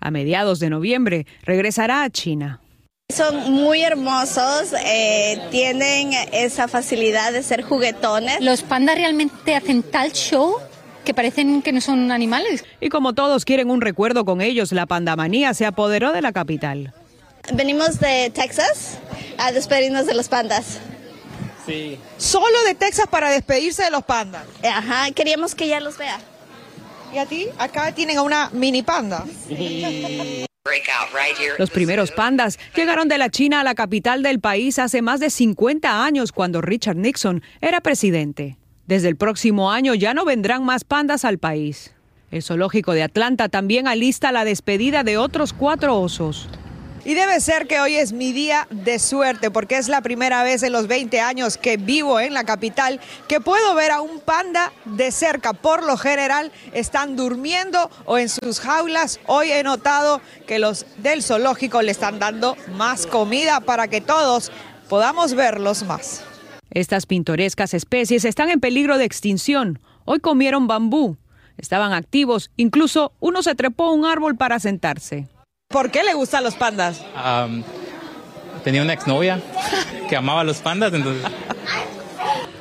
A 0.00 0.10
mediados 0.10 0.60
de 0.60 0.70
noviembre 0.70 1.26
regresará 1.42 2.04
a 2.04 2.10
China. 2.10 2.60
Son 3.14 3.52
muy 3.52 3.82
hermosos, 3.82 4.72
eh, 4.82 5.38
tienen 5.50 6.12
esa 6.32 6.68
facilidad 6.68 7.32
de 7.32 7.42
ser 7.42 7.62
juguetones. 7.62 8.40
Los 8.40 8.62
pandas 8.62 8.96
realmente 8.96 9.54
hacen 9.54 9.82
tal 9.82 10.12
show 10.12 10.56
que 11.04 11.14
parecen 11.14 11.62
que 11.62 11.72
no 11.72 11.80
son 11.80 12.10
animales. 12.10 12.64
Y 12.80 12.88
como 12.88 13.12
todos 13.12 13.44
quieren 13.44 13.70
un 13.70 13.80
recuerdo 13.80 14.24
con 14.24 14.40
ellos, 14.40 14.72
la 14.72 14.86
pandamanía 14.86 15.54
se 15.54 15.66
apoderó 15.66 16.12
de 16.12 16.22
la 16.22 16.32
capital. 16.32 16.92
Venimos 17.52 18.00
de 18.00 18.30
Texas 18.34 18.98
a 19.38 19.52
despedirnos 19.52 20.06
de 20.06 20.14
los 20.14 20.28
pandas. 20.28 20.80
Sí. 21.66 21.98
Solo 22.18 22.62
de 22.66 22.74
Texas 22.74 23.06
para 23.08 23.30
despedirse 23.30 23.84
de 23.84 23.90
los 23.90 24.04
pandas. 24.04 24.44
Ajá, 24.62 25.10
queríamos 25.12 25.54
que 25.54 25.68
ya 25.68 25.80
los 25.80 25.98
vea. 25.98 26.18
¿Y 27.12 27.18
a 27.18 27.26
ti? 27.26 27.48
Acá 27.58 27.92
tienen 27.92 28.18
a 28.18 28.22
una 28.22 28.50
mini 28.52 28.82
panda. 28.82 29.24
Los 31.58 31.70
primeros 31.70 32.10
pandas 32.10 32.58
llegaron 32.74 33.08
de 33.08 33.18
la 33.18 33.28
China 33.28 33.60
a 33.60 33.64
la 33.64 33.74
capital 33.74 34.22
del 34.22 34.40
país 34.40 34.78
hace 34.78 35.02
más 35.02 35.20
de 35.20 35.30
50 35.30 36.04
años 36.04 36.32
cuando 36.32 36.60
Richard 36.60 36.96
Nixon 36.96 37.42
era 37.60 37.80
presidente. 37.82 38.56
Desde 38.86 39.08
el 39.08 39.16
próximo 39.16 39.70
año 39.70 39.94
ya 39.94 40.12
no 40.12 40.26
vendrán 40.26 40.62
más 40.62 40.84
pandas 40.84 41.24
al 41.24 41.38
país. 41.38 41.94
El 42.30 42.42
zoológico 42.42 42.92
de 42.92 43.02
Atlanta 43.02 43.48
también 43.48 43.88
alista 43.88 44.30
la 44.30 44.44
despedida 44.44 45.04
de 45.04 45.16
otros 45.16 45.54
cuatro 45.54 45.98
osos. 45.98 46.48
Y 47.06 47.14
debe 47.14 47.40
ser 47.40 47.66
que 47.66 47.80
hoy 47.80 47.96
es 47.96 48.12
mi 48.12 48.32
día 48.32 48.66
de 48.70 48.98
suerte 48.98 49.50
porque 49.50 49.76
es 49.76 49.88
la 49.88 50.02
primera 50.02 50.42
vez 50.42 50.62
en 50.62 50.72
los 50.72 50.86
20 50.86 51.20
años 51.20 51.56
que 51.56 51.76
vivo 51.76 52.18
en 52.20 52.34
la 52.34 52.44
capital 52.44 53.00
que 53.26 53.40
puedo 53.40 53.74
ver 53.74 53.90
a 53.90 54.02
un 54.02 54.20
panda 54.20 54.72
de 54.84 55.12
cerca. 55.12 55.54
Por 55.54 55.84
lo 55.84 55.96
general 55.96 56.52
están 56.72 57.16
durmiendo 57.16 57.90
o 58.04 58.18
en 58.18 58.28
sus 58.28 58.60
jaulas. 58.60 59.18
Hoy 59.26 59.50
he 59.50 59.62
notado 59.62 60.20
que 60.46 60.58
los 60.58 60.84
del 60.98 61.22
zoológico 61.22 61.80
le 61.80 61.92
están 61.92 62.18
dando 62.18 62.56
más 62.76 63.06
comida 63.06 63.60
para 63.60 63.88
que 63.88 64.02
todos 64.02 64.50
podamos 64.88 65.34
verlos 65.34 65.84
más. 65.84 66.22
Estas 66.74 67.06
pintorescas 67.06 67.72
especies 67.72 68.24
están 68.24 68.50
en 68.50 68.58
peligro 68.58 68.98
de 68.98 69.04
extinción. 69.04 69.78
Hoy 70.04 70.18
comieron 70.18 70.66
bambú. 70.66 71.16
Estaban 71.56 71.92
activos, 71.92 72.50
incluso 72.56 73.12
uno 73.20 73.44
se 73.44 73.54
trepó 73.54 73.84
a 73.84 73.92
un 73.92 74.04
árbol 74.04 74.36
para 74.36 74.58
sentarse. 74.58 75.28
¿Por 75.68 75.92
qué 75.92 76.02
le 76.02 76.14
gustan 76.14 76.42
los 76.42 76.56
pandas? 76.56 77.04
tenía 78.64 78.82
una 78.82 78.94
exnovia 78.94 79.40
que 80.08 80.16
amaba 80.16 80.42
los 80.42 80.58
pandas, 80.58 80.92
entonces... 80.92 81.24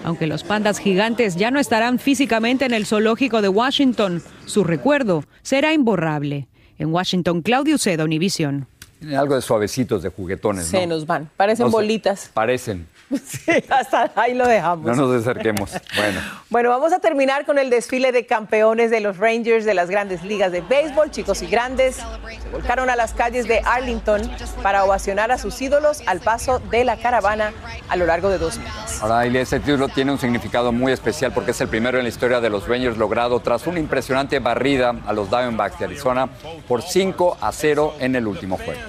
Aunque 0.03 0.27
los 0.27 0.43
pandas 0.43 0.79
gigantes 0.79 1.35
ya 1.35 1.49
no 1.49 1.59
estarán 1.59 1.97
físicamente 1.97 2.65
en 2.65 2.73
el 2.73 2.85
zoológico 2.85 3.41
de 3.41 3.47
Washington, 3.47 4.21
su 4.45 4.63
recuerdo 4.63 5.23
será 5.41 5.73
imborrable. 5.73 6.49
En 6.77 6.93
Washington, 6.93 7.41
Claudio 7.41 7.77
Seda, 7.77 8.03
Univision. 8.03 8.67
Tienen 9.03 9.19
algo 9.19 9.35
de 9.35 9.41
suavecitos, 9.41 10.01
de 10.01 10.07
juguetones, 10.07 10.67
Se 10.67 10.87
nos 10.87 11.05
van, 11.05 11.29
parecen 11.35 11.69
bolitas. 11.69 12.31
Parecen. 12.33 12.87
Sí, 13.13 13.51
hasta 13.69 14.11
ahí 14.15 14.33
lo 14.33 14.47
dejamos. 14.47 14.85
No 14.85 14.95
nos 14.95 15.21
acerquemos. 15.21 15.71
Bueno. 15.95 16.19
Bueno, 16.49 16.69
vamos 16.69 16.93
a 16.93 16.99
terminar 16.99 17.47
con 17.47 17.57
el 17.57 17.71
desfile 17.71 18.11
de 18.11 18.27
campeones 18.27 18.91
de 18.91 18.99
los 18.99 19.17
Rangers 19.17 19.65
de 19.65 19.73
las 19.73 19.89
grandes 19.89 20.23
ligas 20.23 20.51
de 20.51 20.61
béisbol, 20.61 21.09
chicos 21.09 21.41
y 21.41 21.47
grandes. 21.47 21.95
Se 21.95 22.49
volcaron 22.51 22.91
a 22.91 22.95
las 22.95 23.13
calles 23.13 23.47
de 23.47 23.59
Arlington 23.65 24.21
para 24.61 24.83
ovacionar 24.83 25.31
a 25.31 25.39
sus 25.39 25.59
ídolos 25.63 26.03
al 26.05 26.19
paso 26.19 26.59
de 26.59 26.85
la 26.85 26.97
caravana 26.97 27.53
a 27.89 27.95
lo 27.95 28.05
largo 28.05 28.29
de 28.29 28.37
dos 28.37 28.59
meses. 28.59 29.01
Ahora, 29.01 29.25
Ilia, 29.25 29.41
este 29.41 29.59
título 29.61 29.89
tiene 29.89 30.11
un 30.11 30.19
significado 30.19 30.71
muy 30.71 30.91
especial 30.91 31.33
porque 31.33 31.51
es 31.51 31.61
el 31.61 31.69
primero 31.69 31.97
en 31.97 32.03
la 32.03 32.09
historia 32.09 32.39
de 32.39 32.51
los 32.51 32.67
Rangers 32.67 32.97
logrado 32.97 33.39
tras 33.39 33.65
una 33.65 33.79
impresionante 33.79 34.37
barrida 34.37 34.95
a 35.07 35.13
los 35.13 35.31
Diamondbacks 35.31 35.79
de 35.79 35.85
Arizona 35.85 36.29
por 36.67 36.83
5 36.83 37.37
a 37.41 37.51
0 37.51 37.95
en 37.99 38.15
el 38.15 38.27
último 38.27 38.57
juego. 38.57 38.79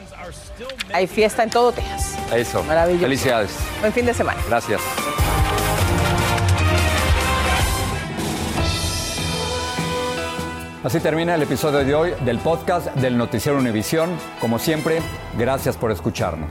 Hay 0.95 1.09
fiesta 1.09 1.43
en 1.43 1.51
todo 1.51 1.73
Texas. 1.73 2.17
Eso. 2.33 2.63
Maravilloso. 2.63 3.03
Felicidades. 3.03 3.51
Buen 3.81 3.93
fin 3.93 4.07
de 4.07 4.15
semana. 4.15 4.41
Gracias. 4.47 4.81
Así 10.85 11.01
termina 11.01 11.35
el 11.35 11.43
episodio 11.43 11.85
de 11.85 11.95
hoy 11.97 12.15
del 12.25 12.39
podcast 12.39 12.95
del 12.95 13.19
Noticiero 13.19 13.59
Univisión. 13.59 14.17
Como 14.41 14.61
siempre, 14.61 15.01
gracias 15.37 15.77
por 15.77 15.91
escucharnos. 15.91 16.51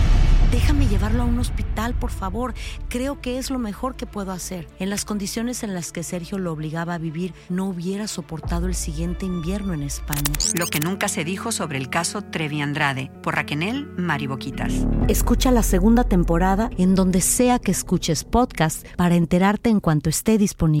Déjame 0.51 0.87
llevarlo 0.87 1.21
a 1.23 1.25
un 1.25 1.39
hospital, 1.39 1.93
por 1.93 2.09
favor. 2.09 2.53
Creo 2.89 3.21
que 3.21 3.37
es 3.37 3.49
lo 3.51 3.59
mejor 3.59 3.95
que 3.95 4.05
puedo 4.05 4.31
hacer. 4.31 4.67
En 4.79 4.89
las 4.89 5.05
condiciones 5.05 5.63
en 5.63 5.73
las 5.73 5.91
que 5.91 6.03
Sergio 6.03 6.39
lo 6.39 6.51
obligaba 6.51 6.95
a 6.95 6.97
vivir, 6.97 7.33
no 7.49 7.65
hubiera 7.65 8.07
soportado 8.07 8.67
el 8.67 8.75
siguiente 8.75 9.25
invierno 9.25 9.73
en 9.73 9.83
España. 9.83 10.33
Lo 10.57 10.65
que 10.65 10.79
nunca 10.79 11.07
se 11.07 11.23
dijo 11.23 11.51
sobre 11.51 11.77
el 11.77 11.89
caso 11.89 12.21
Trevi 12.23 12.61
Andrade, 12.61 13.11
por 13.21 13.35
Raquel 13.35 13.51
Mariboquitas. 13.97 14.73
Escucha 15.07 15.51
la 15.51 15.63
segunda 15.63 16.03
temporada 16.03 16.69
en 16.77 16.95
donde 16.95 17.21
sea 17.21 17.59
que 17.59 17.71
escuches 17.71 18.23
podcast 18.23 18.87
para 18.95 19.15
enterarte 19.15 19.69
en 19.69 19.79
cuanto 19.79 20.09
esté 20.09 20.37
disponible. 20.37 20.80